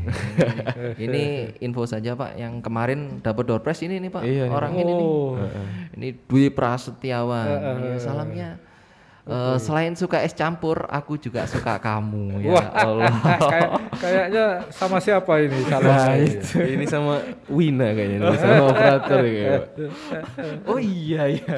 ini 1.09 1.23
info 1.65 1.89
saja 1.89 2.13
Pak 2.13 2.37
yang 2.37 2.61
kemarin 2.61 3.25
dapat 3.25 3.49
door 3.49 3.65
prize 3.65 3.81
ini 3.81 3.97
nih 3.97 4.13
Pak. 4.13 4.21
Iya, 4.29 4.45
iya. 4.45 4.53
Orang 4.53 4.77
ini 4.77 4.93
nih. 4.93 5.07
Oh. 5.09 5.41
Ini 5.97 6.07
Dwi 6.29 6.53
Prasetyawan. 6.53 7.49
Ya, 7.81 7.97
salamnya 7.97 8.68
Eh, 9.29 9.57
selain 9.61 9.93
suka 9.93 10.25
es 10.25 10.33
campur, 10.33 10.89
aku 10.89 11.13
juga 11.21 11.45
suka 11.45 11.77
kamu 11.77 12.41
ya 12.41 12.49
Wah, 12.49 12.65
Allah. 12.73 13.13
kayak 13.53 13.69
kayaknya 14.01 14.45
sama 14.73 14.97
siapa 14.97 15.45
ini 15.45 15.59
calonnya 15.69 16.17
ini? 16.17 16.41
ini 16.73 16.85
sama 16.89 17.21
Wina 17.45 17.93
kayaknya 17.93 18.17
nih, 18.25 18.37
sama 18.41 18.63
operator 18.73 19.21
ya. 19.29 19.53
Oh 20.65 20.81
iya 20.81 21.29
iya. 21.29 21.55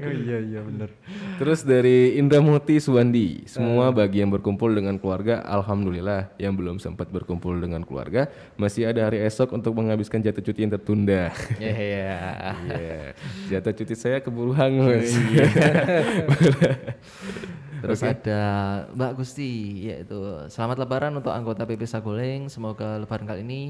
oh 0.00 0.12
iya 0.24 0.36
iya 0.40 0.60
bener. 0.64 0.88
Terus 1.36 1.60
dari 1.68 2.16
Indra 2.16 2.40
Muti 2.40 2.80
Suwandi, 2.80 3.44
semua 3.44 3.92
bagi 3.92 4.24
yang 4.24 4.32
berkumpul 4.32 4.72
dengan 4.72 4.96
keluarga, 4.96 5.44
alhamdulillah. 5.44 6.32
Yang 6.40 6.52
belum 6.64 6.76
sempat 6.80 7.12
berkumpul 7.12 7.60
dengan 7.60 7.84
keluarga, 7.84 8.32
masih 8.56 8.88
ada 8.88 9.04
hari 9.04 9.20
esok 9.20 9.52
untuk 9.52 9.76
menghabiskan 9.76 10.24
jatuh 10.24 10.40
cuti 10.40 10.64
yang 10.64 10.72
tertunda. 10.72 11.28
Iya. 11.62 12.54
Iya, 12.62 13.02
jatuh 13.52 13.72
cuti 13.74 13.94
saya 13.96 14.18
keburu 14.22 14.54
hangus. 14.56 15.12
Terus 17.82 18.00
ada 18.06 18.42
Mbak 18.94 19.12
Gusti 19.18 19.84
yaitu 19.90 20.18
selamat 20.48 20.86
lebaran 20.86 21.12
untuk 21.18 21.34
anggota 21.34 21.66
PP 21.66 21.82
Saguling. 21.86 22.46
Semoga 22.46 23.00
lebaran 23.02 23.26
kali 23.26 23.42
ini 23.42 23.62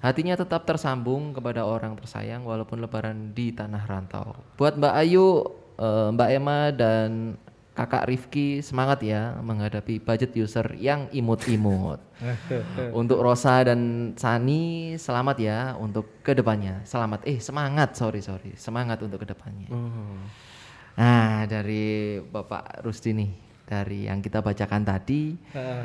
hatinya 0.00 0.32
tetap 0.36 0.64
tersambung 0.64 1.36
kepada 1.36 1.64
orang 1.68 1.92
tersayang 1.96 2.44
walaupun 2.44 2.80
lebaran 2.80 3.36
di 3.36 3.52
tanah 3.52 3.84
rantau. 3.84 4.32
Buat 4.56 4.80
Mbak 4.80 4.94
Ayu, 4.96 5.44
eh, 5.76 6.08
Mbak 6.12 6.30
Emma 6.32 6.60
dan 6.72 7.36
Kakak 7.70 8.12
Rifki 8.12 8.60
semangat 8.60 9.00
ya 9.00 9.38
menghadapi 9.40 10.02
budget 10.04 10.36
user 10.36 10.66
yang 10.76 11.08
imut-imut. 11.16 12.02
untuk 13.00 13.24
Rosa 13.24 13.64
dan 13.64 14.12
Sani 14.20 14.96
selamat 15.00 15.36
ya 15.40 15.58
untuk 15.80 16.20
ke 16.20 16.36
depannya. 16.36 16.84
Selamat, 16.84 17.24
eh 17.24 17.40
semangat, 17.40 17.96
sorry 17.96 18.20
sorry, 18.20 18.52
semangat 18.58 19.00
untuk 19.00 19.24
ke 19.24 19.32
depannya. 19.32 19.72
Nah 20.96 21.46
dari 21.46 22.18
Bapak 22.18 22.82
Rusdi 22.82 23.10
nih, 23.14 23.30
dari 23.62 24.06
yang 24.10 24.18
kita 24.18 24.42
bacakan 24.42 24.82
tadi, 24.82 25.34
Ah, 25.54 25.84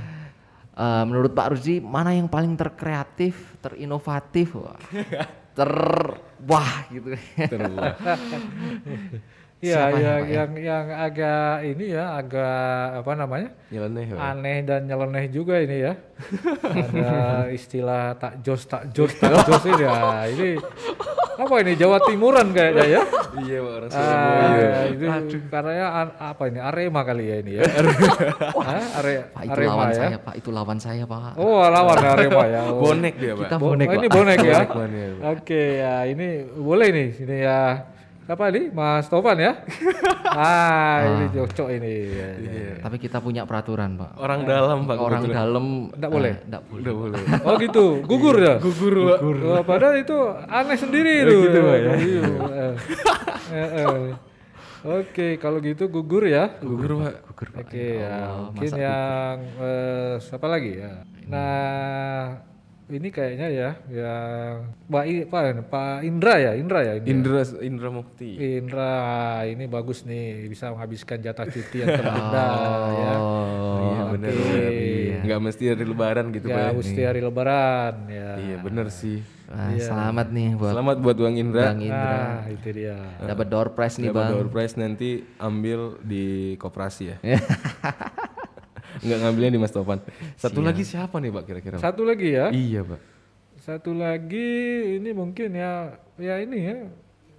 eh, 0.75 1.03
menurut 1.05 1.31
Pak 1.31 1.55
Rusdi 1.55 1.79
mana 1.79 2.11
yang 2.11 2.27
paling 2.27 2.57
terkreatif, 2.57 3.55
terinovatif, 3.61 4.55
wah, 4.57 4.75
ter 5.57 5.71
wah. 6.43 6.71
gitu. 6.91 7.15
Iya, 9.57 9.87
Siapa 9.87 9.97
yang, 9.97 10.03
Pak, 10.19 10.27
ya? 10.27 10.35
yang 10.35 10.51
yang 10.59 10.85
agak 10.91 11.39
ini 11.65 11.85
ya, 11.89 12.05
agak 12.13 12.59
apa 13.01 13.11
namanya? 13.15 13.49
Nyeleneh, 13.67 14.05
Pak. 14.11 14.19
Aneh 14.21 14.57
dan 14.61 14.81
nyeleneh 14.83 15.25
juga 15.27 15.55
ini 15.57 15.77
ya. 15.81 15.93
Ada 16.85 17.11
istilah 17.49 18.13
tak 18.15 18.41
jos 18.41 18.61
tak 18.63 18.91
jos 18.91 19.09
tak 19.15 19.31
jos 19.41 19.63
ini 19.65 19.81
ya. 19.81 19.95
Ini 20.27 20.49
apa 21.35 21.55
ini 21.59 21.71
Jawa 21.73 21.97
Timuran 21.99 22.51
kayaknya 22.51 22.85
ya? 22.85 23.01
Iya, 23.37 23.57
Pak, 23.59 23.73
orang 23.73 23.91
Ah, 23.91 24.83
itu 24.87 25.37
karena 25.49 25.71
ya 25.73 25.87
an- 25.93 26.15
apa 26.15 26.43
ini 26.45 26.59
Arema 26.59 27.01
kali 27.01 27.23
ya 27.25 27.35
ini 27.39 27.51
ya. 27.55 27.63
Hah? 28.67 28.83
Are, 28.99 29.13
Pak 29.29 29.41
itu 29.41 29.51
Arema 29.55 29.71
lawan 29.71 29.87
ya. 29.87 29.95
saya, 29.97 30.17
Pak 30.19 30.35
itu 30.35 30.49
lawan 30.51 30.77
saya, 30.77 31.03
Pak. 31.05 31.33
Oh, 31.35 31.63
lawan 31.65 31.97
Arema 31.97 32.43
ya. 32.45 32.61
Oh. 32.69 32.85
Bonek 32.85 33.15
dia, 33.17 33.33
Pak. 33.33 33.41
Kita 33.41 33.55
Bo- 33.57 33.71
bonek, 33.71 33.87
oh, 33.87 33.93
ini 33.93 34.07
Pak. 34.07 34.13
bonek 34.13 34.37
ya. 34.37 34.59
Pak. 34.61 34.77
Oke 35.31 35.63
ya, 35.79 35.95
ini 36.05 36.27
boleh 36.53 36.87
nih. 36.91 37.09
Ini 37.17 37.37
ya 37.41 37.59
apa 38.25 38.49
nih 38.49 38.73
Mas 38.73 39.05
Tovan 39.05 39.37
ya? 39.37 39.61
ah, 40.33 40.97
ini 41.05 41.25
cocok 41.29 41.67
ini. 41.77 41.93
Ya, 42.09 42.29
ya. 42.41 42.73
Tapi 42.81 42.97
kita 42.97 43.21
punya 43.21 43.45
peraturan, 43.45 44.01
Pak. 44.01 44.17
Orang 44.17 44.49
dalam, 44.49 44.89
Pak. 44.89 44.97
Orang 44.97 45.21
kebetulan. 45.21 45.37
dalam 45.45 45.65
Nggak 45.93 46.11
boleh? 46.11 46.33
eh, 46.33 46.47
nggak 46.49 46.63
boleh. 46.65 46.81
Udah 46.81 46.93
boleh. 46.97 47.19
Oh 47.45 47.53
gitu, 47.61 47.85
gugur 48.01 48.35
ya? 48.41 48.57
Gugur, 48.57 48.95
Pak. 49.13 49.19
Oh, 49.21 49.61
padahal 49.61 49.95
itu 50.01 50.17
aneh 50.49 50.77
sendiri 50.77 51.13
itu. 51.21 51.37
gitu, 51.45 51.59
Pak, 51.61 51.77
ya? 51.77 51.91
Iya, 52.01 52.21
eh. 52.49 52.73
Eh, 53.53 53.69
eh. 53.85 53.97
Oke, 54.85 55.27
kalau 55.37 55.57
gitu 55.61 55.85
gugur 55.85 56.25
ya. 56.25 56.57
Gugur, 56.61 57.05
Pak. 57.05 57.13
Oke 57.61 58.01
ya, 58.01 58.47
mungkin 58.49 58.71
yang 58.73 59.37
eh, 59.59 60.13
siapa 60.17 60.47
lagi 60.49 60.81
ya? 60.81 61.03
Nah, 61.29 62.41
ini 62.85 63.09
kayaknya 63.09 63.47
ya, 63.49 63.69
yang 63.87 64.69
Pak, 64.85 65.03
I- 65.03 65.25
Pak, 65.25 65.41
Pak 65.65 65.95
Indra 66.01 66.37
ya, 66.37 66.53
Indra 66.53 66.79
ya, 66.79 66.93
Indra. 66.95 67.41
Indra 67.41 67.41
Indra 67.59 67.89
Mukti. 67.89 68.29
Indra, 68.37 68.93
ini 69.43 69.65
bagus 69.65 70.05
nih, 70.05 70.45
bisa 70.45 70.69
menghabiskan 70.69 71.17
jatah 71.17 71.45
cuti 71.45 71.81
yang 71.81 71.89
tertunda 71.97 72.45
ya. 72.93 73.13
Oh, 73.17 73.79
Iya, 73.85 74.01
benar. 74.13 74.29
oke. 74.29 74.45
benar. 74.45 75.23
Nggak 75.25 75.39
mesti 75.41 75.63
hari 75.65 75.83
lebaran 75.83 76.25
gitu, 76.29 76.45
Ya, 76.45 76.55
Pak. 76.55 76.71
mesti 76.77 77.01
hari 77.01 77.19
Lebaran 77.19 77.95
ya. 78.05 78.29
Iya, 78.37 78.57
bener 78.61 78.87
sih. 78.93 79.17
Wah, 79.45 79.73
selamat 79.73 80.27
nih 80.29 80.49
buat 80.53 80.73
Selamat 80.73 80.97
buat 81.01 81.17
Bang 81.17 81.37
Indra. 81.37 81.73
Bang 81.73 81.81
Indra. 81.81 82.17
Nah, 82.17 82.49
itu 82.49 82.67
dia. 82.69 82.97
Dapat 83.19 83.47
door 83.49 83.67
prize 83.73 83.97
nih, 83.97 84.09
Dapat 84.09 84.21
Bang. 84.21 84.29
door 84.29 84.47
prize 84.49 84.73
nanti 84.75 85.09
ambil 85.37 85.97
di 86.01 86.25
koperasi 86.55 87.03
ya. 87.09 87.17
Enggak 89.03 89.17
ngambilnya 89.23 89.51
di 89.51 89.59
Mas 89.59 89.73
Topan. 89.73 89.99
Satu 90.37 90.59
lagi 90.63 90.83
siapa 90.85 91.17
nih, 91.19 91.31
Pak 91.33 91.43
kira-kira? 91.47 91.77
Satu 91.81 92.05
lagi 92.05 92.35
ya. 92.35 92.51
Iya, 92.53 92.81
Pak. 92.85 92.99
Satu 93.65 93.91
lagi 93.97 94.51
ini 95.01 95.09
mungkin 95.15 95.49
ya, 95.57 95.97
ya 96.21 96.37
ini 96.39 96.59
ya. 96.59 96.77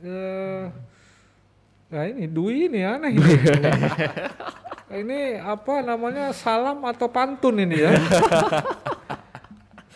Eh, 0.03 0.65
nah 1.87 2.05
ini 2.05 2.27
Dwi 2.27 2.67
ini 2.67 2.81
aneh 2.83 3.15
ini. 3.15 3.33
ini 5.07 5.21
apa 5.39 5.87
namanya 5.87 6.35
salam 6.35 6.83
atau 6.83 7.07
pantun 7.07 7.63
ini 7.63 7.77
ya. 7.79 7.95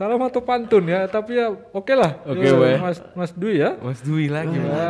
salam 0.00 0.16
atau 0.24 0.40
pantun 0.40 0.88
ya, 0.88 1.04
tapi 1.04 1.36
ya 1.36 1.52
oke 1.52 1.92
lah. 1.92 2.24
Oke, 2.24 2.40
Eh, 2.40 2.56
Pak. 2.56 2.80
Mas 2.80 2.98
Mas 3.12 3.30
Dwi 3.36 3.60
ya. 3.60 3.76
Mas 3.76 4.00
Dwi 4.00 4.32
lagi, 4.32 4.56
Pak. 4.56 4.72
Ya, 4.72 4.88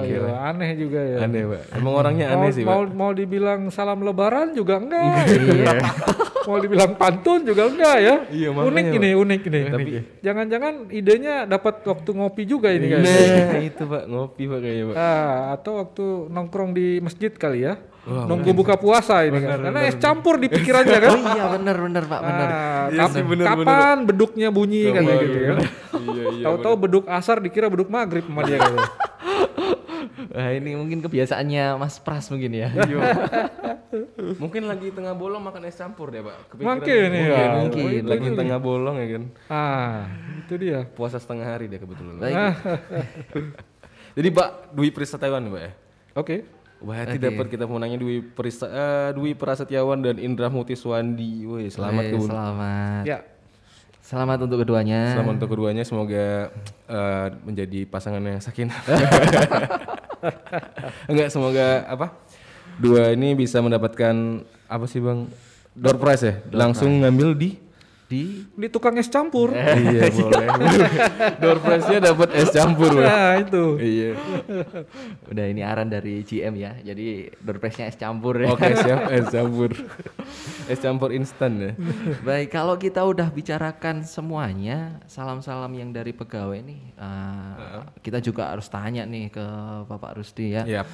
Oke 0.00 0.08
ya, 0.08 0.20
lah. 0.24 0.48
aneh 0.48 0.70
juga 0.80 1.00
ya. 1.04 1.16
Aneh, 1.28 1.42
Pak. 1.44 1.62
Emang 1.76 1.92
orangnya 1.92 2.26
mau, 2.32 2.40
aneh 2.40 2.50
sih, 2.56 2.64
mau, 2.64 2.80
Pak. 2.80 2.96
mau 2.96 3.10
dibilang 3.12 3.68
salam 3.68 4.00
lebaran 4.00 4.56
juga 4.56 4.80
enggak. 4.80 5.28
mau 6.48 6.56
dibilang 6.56 6.96
pantun 6.96 7.44
juga 7.44 7.68
enggak 7.68 7.96
ya. 8.00 8.16
Iya, 8.32 8.48
makanya, 8.48 8.70
unik 8.72 8.86
ini, 8.96 9.10
unik 9.12 9.40
ini. 9.44 9.60
Tapi 9.68 9.90
Jangan-jangan 10.24 10.74
idenya 10.88 11.34
dapat 11.44 11.84
waktu 11.84 12.10
ngopi 12.16 12.42
juga 12.48 12.72
ini 12.72 12.86
kayaknya. 12.88 13.12
Nah, 13.52 13.60
itu 13.60 13.82
Pak, 13.84 14.02
ngopi 14.08 14.42
Pak 14.48 14.58
kayaknya, 14.64 14.84
Pak. 14.88 14.96
Ah, 14.96 15.36
atau 15.52 15.72
waktu 15.84 16.04
nongkrong 16.32 16.72
di 16.72 17.04
masjid 17.04 17.28
kali 17.28 17.68
ya. 17.68 17.76
Wah, 18.06 18.22
Nunggu 18.22 18.54
buka 18.54 18.78
puasa 18.78 19.26
ini 19.26 19.42
kan. 19.42 19.58
Karena 19.60 19.80
es 19.82 19.98
campur 19.98 20.38
di 20.38 20.46
pikirannya 20.46 20.98
kan. 21.02 21.10
Oh 21.10 21.20
iya 21.34 21.44
bener 21.50 21.76
bener 21.76 22.02
Pak 22.06 22.20
bener. 22.22 22.46
Ah, 22.46 22.86
Iya 22.86 23.02
kap- 23.02 23.26
bener, 23.26 23.46
kapan 23.50 23.96
beduknya 24.06 24.48
bunyi 24.48 24.94
kan 24.94 25.02
gitu 25.02 25.18
ya. 25.18 25.52
Iya, 25.98 26.24
iya. 26.32 26.44
Tahu-tahu 26.46 26.74
beduk 26.78 27.04
asar 27.10 27.42
dikira 27.42 27.66
beduk 27.66 27.90
maghrib 27.90 28.22
sama 28.22 28.46
dia 28.46 28.62
gitu. 28.62 28.78
Wah 30.36 30.50
ini 30.52 30.76
mungkin 30.76 31.02
kebiasaannya 31.02 31.74
Mas 31.76 31.98
Pras 31.98 32.30
mungkin 32.30 32.54
ya. 32.54 32.70
Iya. 32.70 32.98
Mungkin 34.36 34.68
lagi 34.68 34.92
tengah 34.92 35.16
bolong 35.16 35.40
makan 35.40 35.64
es 35.64 35.78
campur 35.78 36.12
deh, 36.12 36.20
Pak. 36.20 36.52
Kepikiran. 36.52 36.68
Mungkin, 36.68 37.08
iya. 37.08 37.44
Mungkin. 37.56 37.84
Mungkin. 37.86 38.02
Lagi 38.04 38.28
tengah 38.34 38.58
bolong 38.60 38.96
ya 39.00 39.06
kan. 39.08 39.22
Ah, 39.48 39.96
itu 40.36 40.54
dia. 40.60 40.84
Puasa 40.84 41.16
setengah 41.16 41.48
hari 41.48 41.64
dia 41.64 41.80
kebetulan. 41.80 42.20
Baik. 42.20 42.36
Jadi 44.12 44.28
Pak 44.28 44.48
Dwi 44.72 44.88
Pristatawan 44.92 45.48
Pak 45.48 45.60
ya. 45.60 45.70
Oke. 46.14 46.36
Wah, 46.86 47.02
hati 47.02 47.18
dapat 47.18 47.50
kita 47.50 47.66
nanya 47.66 47.98
Dwi 47.98 48.22
Prista, 48.22 48.70
eh, 48.70 49.10
Dwi 49.18 49.34
Prasetyawan 49.34 50.06
dan 50.06 50.22
Indra 50.22 50.46
Mutiswandi. 50.46 51.42
Woi, 51.42 51.66
selamat 51.66 52.14
kebun. 52.14 52.30
Selamat. 52.30 53.02
Ya. 53.02 53.18
Selamat 54.06 54.46
untuk 54.46 54.62
keduanya. 54.62 55.18
Selamat 55.18 55.42
untuk 55.42 55.50
keduanya 55.50 55.82
semoga 55.82 56.54
eh, 56.86 57.26
menjadi 57.42 57.90
pasangan 57.90 58.22
yang 58.22 58.38
sakinah. 58.38 58.78
Enggak, 61.10 61.34
semoga 61.34 61.90
apa? 61.90 62.14
Dua 62.78 63.18
ini 63.18 63.34
bisa 63.34 63.58
mendapatkan 63.58 64.46
apa 64.70 64.86
sih, 64.86 65.02
Bang? 65.02 65.26
Door 65.74 65.98
prize 65.98 66.22
ya? 66.22 66.34
Langsung 66.54 67.02
ngambil 67.02 67.34
di 67.34 67.50
Di 68.06 68.46
Di 68.54 68.66
tukang 68.70 68.94
es 68.94 69.10
campur. 69.10 69.50
Iya, 69.50 70.06
boleh. 70.14 70.48
Door 71.42 71.58
prize-nya 71.58 71.98
dapat 72.14 72.38
es 72.38 72.54
campur. 72.54 72.94
Nah, 73.02 73.34
itu. 73.42 73.64
Iya. 73.82 74.10
udah 75.26 75.46
ini 75.50 75.62
aran 75.66 75.90
dari 75.90 76.22
GM 76.22 76.54
ya. 76.54 76.78
Jadi 76.86 77.34
door 77.42 77.58
prize-nya 77.58 77.90
es 77.90 77.98
campur 77.98 78.38
ya. 78.38 78.54
Oke, 78.54 78.70
siap 78.86 79.10
es 79.10 79.26
campur. 79.26 79.70
Es 80.70 80.78
campur 80.78 81.10
instan 81.10 81.58
ya. 81.58 81.72
Baik, 82.22 82.54
kalau 82.54 82.78
kita 82.78 83.02
udah 83.02 83.26
bicarakan 83.26 84.06
semuanya, 84.06 85.02
salam-salam 85.10 85.74
yang 85.74 85.90
dari 85.90 86.14
pegawai 86.14 86.62
nih, 86.62 86.80
uh, 87.02 87.82
kita 88.06 88.22
juga 88.22 88.54
harus 88.54 88.70
tanya 88.70 89.02
nih 89.02 89.34
ke 89.34 89.46
Bapak 89.90 90.22
Rusdi 90.22 90.54
ya. 90.54 90.62
Yap. 90.62 90.86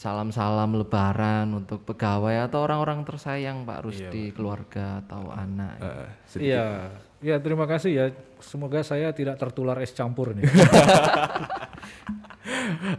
Salam-salam 0.00 0.80
Lebaran 0.80 1.52
untuk 1.52 1.84
pegawai 1.84 2.48
atau 2.48 2.64
orang-orang 2.64 3.04
tersayang 3.04 3.68
Pak 3.68 3.84
Rusdi, 3.84 4.32
keluarga 4.32 5.04
atau 5.04 5.28
anak. 5.28 5.76
Eh, 5.76 6.08
sedikit. 6.24 6.56
Iya. 6.56 6.64
Ya, 7.20 7.36
terima 7.36 7.68
kasih 7.68 7.92
ya. 7.92 8.06
Semoga 8.40 8.80
saya 8.80 9.12
tidak 9.12 9.36
tertular 9.36 9.76
es 9.76 9.92
campur 9.92 10.32
nih. 10.32 10.48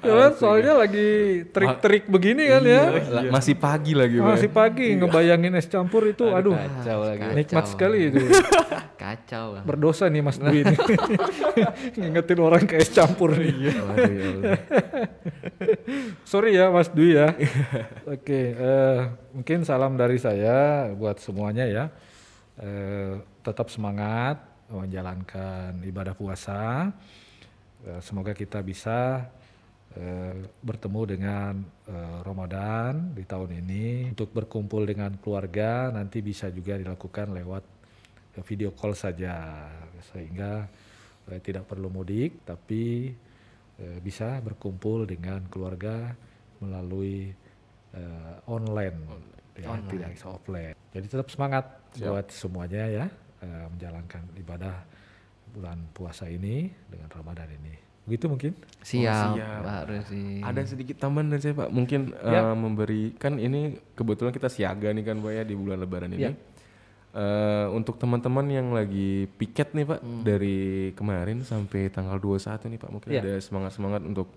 ya 0.05 0.13
kan, 0.13 0.31
soalnya 0.37 0.77
lagi 0.77 1.41
trik-trik 1.49 2.05
begini 2.05 2.45
kan 2.45 2.61
ya. 2.61 2.83
La- 3.01 3.33
Masih 3.33 3.57
pagi 3.57 3.97
lagi, 3.97 4.21
Bang. 4.21 4.37
Masih 4.37 4.53
pagi 4.53 4.93
ngebayangin 4.93 5.57
es 5.57 5.65
campur 5.65 6.05
itu, 6.05 6.29
aduh, 6.29 6.53
Kacau 6.53 7.01
lagi. 7.01 7.33
nikmat 7.33 7.65
Kacau. 7.65 7.71
sekali 7.73 8.13
itu. 8.13 8.21
Kacau. 9.01 9.57
Bang. 9.57 9.65
Berdosa 9.65 10.05
nih 10.05 10.21
Mas 10.21 10.37
Dwi 10.37 10.61
ini. 10.69 10.77
Ngingetin 11.97 12.37
orang 12.37 12.69
ke 12.69 12.77
es 12.77 12.93
campur 12.93 13.33
nih. 13.33 13.73
Waduh, 13.73 14.05
ya. 14.05 14.53
Sorry 16.23 16.55
ya 16.55 16.71
Mas 16.71 16.89
Dwi 16.91 17.19
ya. 17.19 17.35
Oke, 18.15 18.55
eh, 18.55 18.99
mungkin 19.35 19.67
salam 19.67 19.99
dari 19.99 20.17
saya 20.17 20.89
buat 20.95 21.19
semuanya 21.19 21.65
ya. 21.67 21.85
Eh, 22.61 23.19
tetap 23.43 23.67
semangat 23.67 24.39
menjalankan 24.71 25.83
ibadah 25.83 26.15
puasa. 26.15 26.91
Eh, 27.83 27.99
semoga 27.99 28.31
kita 28.31 28.63
bisa 28.63 29.27
eh, 29.97 30.35
bertemu 30.63 31.01
dengan 31.03 31.53
eh, 31.87 32.19
Ramadan 32.23 33.11
di 33.11 33.27
tahun 33.27 33.59
ini 33.65 34.15
untuk 34.15 34.31
berkumpul 34.31 34.87
dengan 34.87 35.11
keluarga 35.19 35.91
nanti 35.91 36.23
bisa 36.23 36.47
juga 36.53 36.79
dilakukan 36.79 37.35
lewat 37.35 37.63
video 38.47 38.71
call 38.71 38.95
saja 38.95 39.67
sehingga 40.13 40.63
eh, 41.27 41.39
tidak 41.43 41.67
perlu 41.67 41.91
mudik 41.91 42.47
tapi 42.47 43.11
eh, 43.81 43.97
bisa 43.99 44.37
berkumpul 44.39 45.09
dengan 45.09 45.41
keluarga 45.49 46.13
melalui 46.61 47.33
eh, 47.91 48.35
online, 48.47 48.97
ya 49.57 49.67
Online. 49.73 49.89
tidak 49.89 50.09
bisa 50.13 50.25
offline. 50.29 50.77
Jadi 50.93 51.05
tetap 51.09 51.27
semangat 51.27 51.65
buat 51.97 52.29
semuanya 52.29 52.83
ya 52.87 53.05
eh, 53.41 53.65
menjalankan 53.67 54.23
ibadah 54.37 54.75
bulan 55.51 55.83
puasa 55.91 56.29
ini 56.31 56.69
dengan 56.87 57.09
Ramadan 57.11 57.49
ini. 57.51 57.75
Begitu 58.01 58.25
mungkin. 58.31 58.51
Siap, 58.81 59.37
siap. 59.37 59.61
Pak 59.61 59.81
Rusi. 59.85 60.41
Ada 60.41 60.61
sedikit 60.65 60.97
tambahan 60.97 61.27
dari 61.29 61.41
saya 61.43 61.53
Pak, 61.53 61.69
mungkin 61.69 62.15
Ya. 62.23 62.49
eh, 62.49 62.55
memberi 62.57 63.13
kan 63.13 63.37
ini 63.37 63.77
kebetulan 63.93 64.33
kita 64.33 64.49
siaga 64.49 64.89
nih 64.89 65.05
kan 65.05 65.21
Pak 65.21 65.31
ya 65.31 65.43
di 65.45 65.53
bulan 65.53 65.77
Lebaran 65.81 66.11
ini. 66.15 66.23
Ya. 66.25 66.33
Eh, 67.11 67.67
untuk 67.75 67.99
teman-teman 67.99 68.47
yang 68.47 68.71
lagi 68.71 69.27
piket 69.35 69.75
nih 69.75 69.83
Pak 69.83 69.99
dari 70.23 70.59
kemarin 70.95 71.43
sampai 71.43 71.91
tanggal 71.91 72.15
21 72.15 72.71
nih 72.71 72.79
Pak, 72.79 72.87
mungkin 72.87 73.09
Ya. 73.11 73.19
ada 73.19 73.35
semangat-semangat 73.35 73.99
untuk 74.07 74.31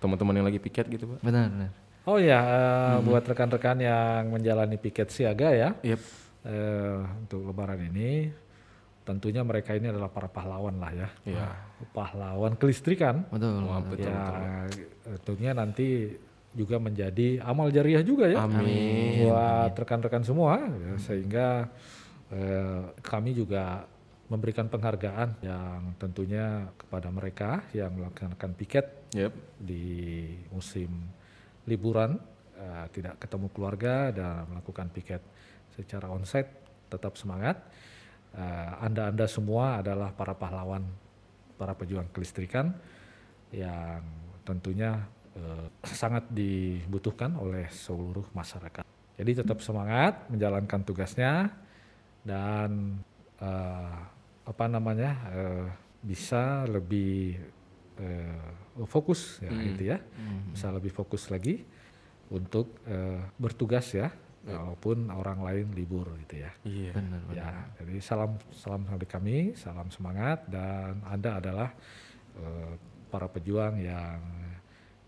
teman-teman 0.00 0.40
yang 0.40 0.46
lagi 0.48 0.56
piket 0.56 0.88
gitu 0.88 1.04
Pak. 1.12 1.20
Benar, 1.20 1.52
benar. 1.52 1.70
Oh 2.08 2.16
ya, 2.16 2.40
eh, 2.40 2.96
buat 3.04 3.20
rekan-rekan 3.20 3.76
yang 3.84 4.32
menjalani 4.32 4.80
piket 4.80 5.12
siaga 5.12 5.52
ya, 5.52 5.76
Yep. 5.84 6.00
eh, 6.48 6.98
untuk 7.20 7.52
Lebaran 7.52 7.84
ini, 7.84 8.32
tentunya 9.04 9.44
mereka 9.44 9.76
ini 9.76 9.92
adalah 9.92 10.08
para 10.08 10.32
pahlawan 10.32 10.80
lah 10.80 10.96
ya, 10.96 11.08
Iya. 11.28 11.52
pahlawan 11.92 12.56
kelistrikan. 12.56 13.28
Betul. 13.28 13.60
betul, 13.92 14.08
ya, 14.08 14.64
tentunya 15.20 15.52
nanti 15.52 16.16
juga 16.56 16.80
menjadi 16.80 17.44
amal 17.44 17.68
jariah 17.68 18.00
juga 18.00 18.24
ya, 18.24 18.40
Amin. 18.40 19.28
buat 19.28 19.76
rekan-rekan 19.76 20.24
semua, 20.24 20.64
ya, 20.64 20.96
sehingga 20.96 21.68
eh, 22.32 22.84
kami 23.02 23.36
juga 23.36 23.86
memberikan 24.26 24.66
penghargaan 24.66 25.38
yang 25.38 25.94
tentunya 26.02 26.66
kepada 26.74 27.08
mereka 27.14 27.62
yang 27.70 27.94
melaksanakan 27.94 28.52
piket 28.58 28.86
Yep. 29.14 29.32
di 29.62 29.86
musim 30.50 30.90
liburan. 31.64 32.18
Eh, 32.56 32.86
tidak 32.90 33.20
ketemu 33.22 33.46
keluarga 33.52 34.10
dan 34.10 34.48
melakukan 34.50 34.88
piket 34.90 35.22
secara 35.76 36.10
onsite 36.10 36.50
tetap 36.90 37.14
semangat. 37.14 37.60
Eh, 38.34 38.72
anda-anda 38.82 39.28
semua 39.30 39.84
adalah 39.84 40.10
para 40.10 40.34
pahlawan 40.34 40.82
para 41.56 41.72
pejuang 41.72 42.08
kelistrikan 42.12 42.74
yang 43.48 44.04
tentunya 44.44 45.08
sangat 45.84 46.24
dibutuhkan 46.32 47.36
oleh 47.36 47.68
seluruh 47.68 48.24
masyarakat. 48.32 48.84
Jadi 49.16 49.30
tetap 49.44 49.60
semangat 49.64 50.28
menjalankan 50.28 50.80
tugasnya 50.84 51.52
dan 52.26 52.98
eh, 53.38 53.98
apa 54.46 54.64
namanya 54.66 55.12
eh, 55.30 55.66
bisa 56.02 56.66
lebih 56.66 57.38
eh, 58.02 58.50
fokus 58.90 59.38
ya 59.38 59.50
gitu 59.54 59.82
ya. 59.94 59.98
Bisa 60.50 60.74
lebih 60.74 60.90
fokus 60.90 61.30
lagi 61.30 61.62
untuk 62.34 62.82
eh, 62.90 63.22
bertugas 63.38 63.94
ya 63.94 64.10
walaupun 64.46 65.10
orang 65.10 65.42
lain 65.42 65.66
libur 65.74 66.06
gitu 66.26 66.42
ya. 66.46 66.50
Iya. 66.62 66.92
Benar, 66.94 67.20
benar. 67.26 67.34
ya 67.34 67.50
jadi 67.82 67.94
salam 67.98 68.38
salam 68.54 68.82
dari 68.86 69.06
kami 69.06 69.36
salam 69.58 69.90
semangat 69.90 70.46
dan 70.46 71.02
anda 71.06 71.38
adalah 71.42 71.70
eh, 72.38 72.74
para 73.10 73.26
pejuang 73.30 73.78
yang 73.82 74.22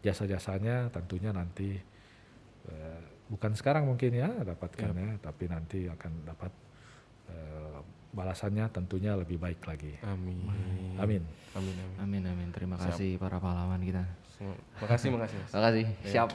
jasa-jasanya 0.02 0.90
tentunya 0.94 1.30
nanti 1.34 1.78
eh, 2.66 3.02
bukan 3.30 3.54
sekarang 3.54 3.86
mungkin 3.86 4.14
ya 4.14 4.30
dapatkannya 4.42 5.22
tapi 5.22 5.44
nanti 5.50 5.86
akan 5.86 6.12
dapat 6.26 6.52
balasannya 8.18 8.66
tentunya 8.68 9.14
lebih 9.14 9.38
baik 9.38 9.62
lagi 9.62 9.94
Amin. 10.02 10.42
amin 10.98 10.98
Amin. 10.98 11.22
Amin. 11.56 11.74
Amin, 11.98 12.22
amin. 12.28 12.48
Terima 12.54 12.76
kasih 12.78 13.18
para 13.18 13.40
pahlawan 13.42 13.80
kita. 13.82 14.04
Makasih, 14.78 15.10
makasih. 15.10 15.36
Mas. 15.42 15.50
Terima 15.50 15.62
kasih. 15.66 15.84
Siap. 16.06 16.28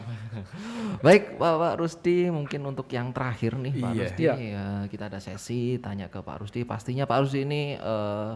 Baik, 1.06 1.24
Pak, 1.40 1.54
Pak 1.56 1.74
Rusti, 1.80 2.28
mungkin 2.28 2.62
untuk 2.68 2.92
yang 2.92 3.16
terakhir 3.16 3.56
nih, 3.56 3.72
Pak 3.78 3.92
Iya. 3.94 4.02
Rusti, 4.04 4.24
Iya. 4.24 4.34
ya, 4.36 4.66
kita 4.92 5.04
ada 5.08 5.20
sesi 5.24 5.80
tanya 5.80 6.12
ke 6.12 6.20
Pak 6.20 6.44
Rusti. 6.44 6.68
Pastinya 6.68 7.08
Pak 7.08 7.18
Rusti 7.24 7.48
ini 7.48 7.78
eh, 7.80 8.32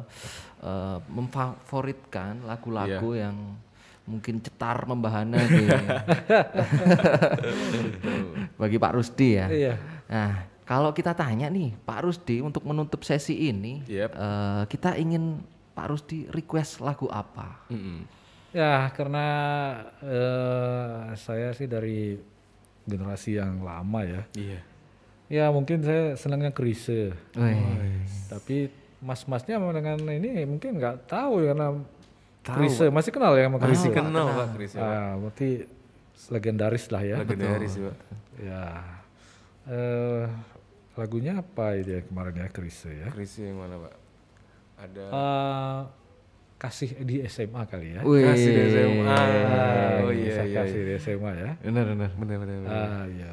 eh, 0.63 0.97
memfavoritkan 1.11 2.47
lagu-lagu 2.47 3.09
Iya. 3.11 3.27
yang 3.27 3.35
mungkin 4.07 4.39
cetar 4.39 4.87
membahana 4.87 5.43
di 5.43 5.65
bagi 8.61 8.77
Pak 8.77 8.91
Rusti 8.95 9.27
ya. 9.35 9.47
Iya. 9.51 9.73
Nah, 10.07 10.33
kalau 10.67 10.91
kita 10.91 11.15
tanya 11.15 11.47
nih, 11.47 11.71
Pak 11.79 12.03
Rusdi 12.03 12.43
untuk 12.43 12.67
menutup 12.67 13.07
sesi 13.07 13.47
ini, 13.47 13.79
Yep. 13.87 14.11
eh, 14.11 14.63
kita 14.67 14.99
ingin 14.99 15.39
Pak 15.71 15.87
Rusdi 15.87 16.27
request 16.27 16.83
lagu 16.83 17.07
apa? 17.07 17.63
Mm-mm. 17.71 18.03
Ya, 18.51 18.91
karena 18.91 19.25
eh, 20.03 21.15
saya 21.15 21.55
sih 21.55 21.71
dari 21.71 22.19
generasi 22.83 23.39
yang 23.39 23.63
lama 23.63 24.03
ya. 24.03 24.21
Iya. 24.35 24.59
Ya 25.27 25.45
mungkin 25.51 25.83
saya 25.83 26.15
senangnya 26.15 26.51
Krise. 26.51 27.11
Wih, 27.35 27.59
Tapi 28.27 28.71
mas-masnya 28.99 29.59
dengan 29.59 29.99
ini 30.07 30.43
mungkin 30.47 30.79
nggak 30.79 31.07
tahu 31.07 31.43
ya, 31.47 31.55
karena 31.55 31.67
Tahu, 32.43 32.55
Krise 32.63 32.87
masih 32.87 33.11
kenal 33.11 33.35
ya 33.35 33.51
sama 33.51 33.59
Krise. 33.59 33.71
Masih 33.87 33.91
kenal 33.91 34.25
Pak 34.31 34.47
Kris. 34.55 34.71
Pak. 34.71 34.83
Ah, 34.83 35.11
berarti 35.19 35.49
legendaris 36.31 36.85
lah 36.91 37.03
ya. 37.03 37.15
Legendaris 37.19 37.71
sih, 37.75 37.83
Pak. 37.83 37.95
Ya. 38.39 38.63
Eh, 39.67 40.23
lagunya 40.97 41.37
apa 41.37 41.77
itu 41.77 41.93
ya 41.93 42.01
kemarin 42.03 42.33
ya 42.35 42.47
Krise 42.49 42.91
ya? 42.91 43.07
Kris 43.13 43.37
yang 43.37 43.61
mana 43.61 43.77
Pak? 43.77 43.93
Ada 44.77 45.03
Eh, 45.09 45.79
kasih 46.57 46.89
di 47.05 47.21
SMA 47.25 47.61
kali 47.69 47.93
ya. 47.93 48.01
Wih. 48.01 48.25
Kasih 48.25 48.49
di 48.49 48.61
SMA. 48.73 49.05
Ah, 49.05 50.01
Oh 50.01 50.09
iya 50.09 50.25
bisa 50.25 50.43
iya. 50.43 50.57
kasih 50.65 50.81
di 50.81 50.93
SMA 50.97 51.31
ya. 51.37 51.51
benar 51.61 51.83
benar. 51.85 52.09
Benar 52.17 52.37
benar. 52.41 52.59
Ah 52.67 53.05
ya. 53.07 53.31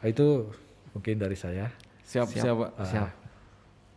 Ah, 0.00 0.06
itu 0.08 0.48
mungkin 0.92 1.14
dari 1.20 1.36
saya. 1.36 1.68
Siap, 2.08 2.28
siap, 2.28 2.56
Pak. 2.56 2.70
Ah, 2.76 2.84
Siap. 2.88 3.08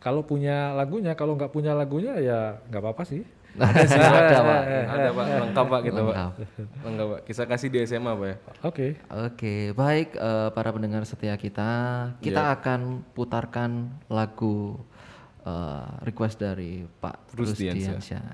Kalau 0.00 0.22
punya 0.22 0.70
lagunya, 0.72 1.16
kalau 1.18 1.34
nggak 1.34 1.50
punya 1.50 1.72
lagunya 1.74 2.14
ya 2.20 2.60
nggak 2.68 2.80
apa-apa 2.84 3.02
sih. 3.04 3.24
Ada 3.56 3.82
sih, 3.82 3.96
Ada, 3.96 4.38
Pak. 4.38 4.62
Ada 4.86 5.08
Pak, 5.10 5.24
lengkap 5.42 5.66
Pak 5.66 5.80
kita 5.82 5.96
Pak. 5.96 6.04
Lengkap. 6.06 6.32
Lengkap 6.84 7.06
Pak. 7.08 7.20
Kisah 7.24 7.46
kasih 7.46 7.68
di 7.68 7.78
SMA 7.82 8.12
Pak 8.12 8.26
ya. 8.26 8.36
Oke. 8.62 8.86
Oke, 9.08 9.54
baik 9.72 10.08
eh, 10.12 10.48
para 10.50 10.70
pendengar 10.70 11.02
setia 11.02 11.34
kita, 11.34 11.70
kita 12.20 12.42
Iya. 12.42 12.54
akan 12.54 12.80
putarkan 13.10 13.70
lagu 14.06 14.76
eh, 15.42 15.86
request 16.02 16.36
dari 16.38 16.84
Pak 16.84 17.32
Rusdiansyah. 17.32 17.96
Rusdiansyah. 17.96 18.24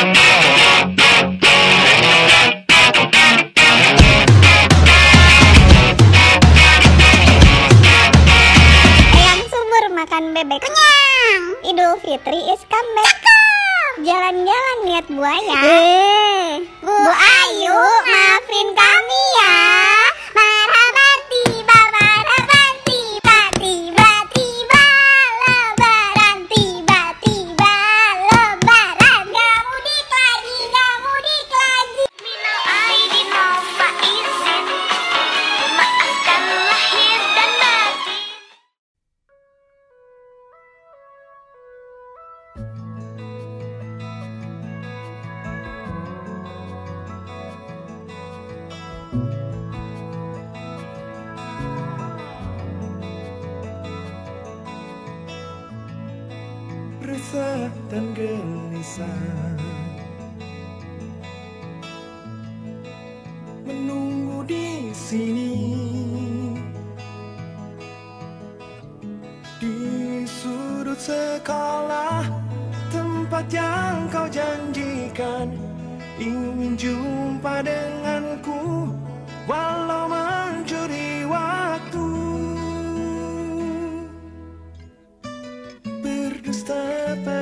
Ayam 0.00 0.49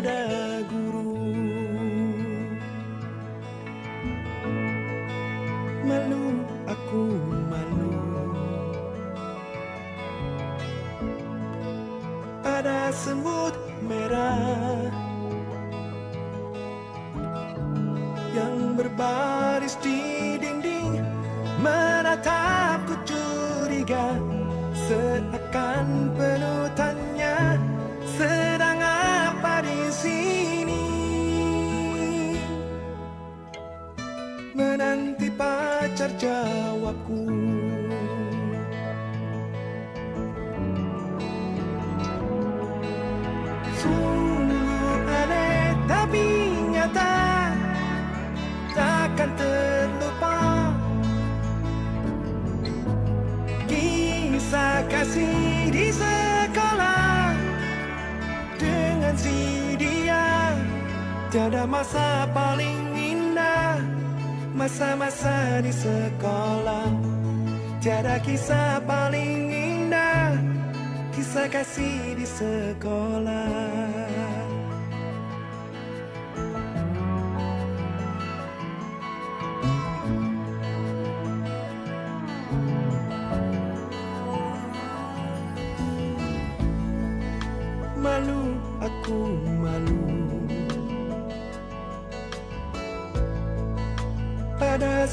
murder 0.02 0.27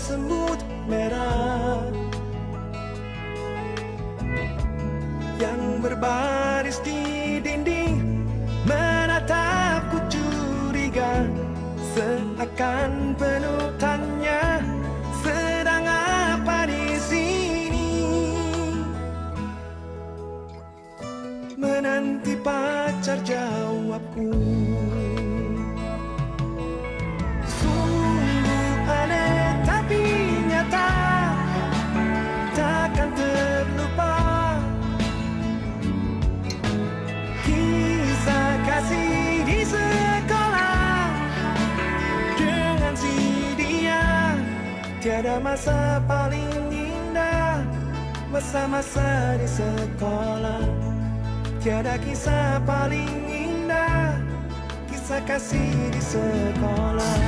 semut 0.06 0.62
merah 0.86 1.82
Yang 5.42 5.62
berbaris 5.82 6.78
di 6.86 7.02
dinding 7.42 7.98
Menatapku 8.70 9.98
curiga. 10.10 11.26
Seakan 11.98 13.18
penuh 13.18 13.74
tanya 13.82 14.62
Sedang 15.26 15.86
apa 15.90 16.70
di 16.70 16.86
sini? 17.02 17.90
Menanti 21.58 22.38
pacar 22.42 23.18
jawabku 23.26 24.65
Tiada 45.36 45.52
masa 45.52 46.00
paling 46.08 46.72
indah 46.72 47.60
Masa-masa 48.32 49.36
di 49.36 49.44
sekolah. 49.44 50.64
Tiada 51.60 52.00
kisah 52.00 52.64
paling 52.64 53.12
indah 53.28 54.16
Kisah 54.88 55.20
kasih 55.28 55.92
di 55.92 56.00
sekolah 56.00 57.20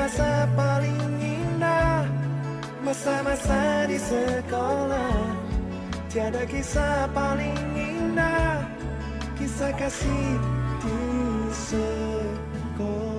masa 0.00 0.48
paling 0.56 1.20
indah 1.20 2.08
Masa-masa 2.80 3.84
di 3.84 4.00
sekolah. 4.00 5.20
Tiada 6.08 6.48
kisah 6.48 7.04
paling 7.12 7.60
indah 7.76 8.64
Kisah 9.36 9.76
kasih 9.76 10.40
di 10.80 10.96
sekolah 11.52 13.09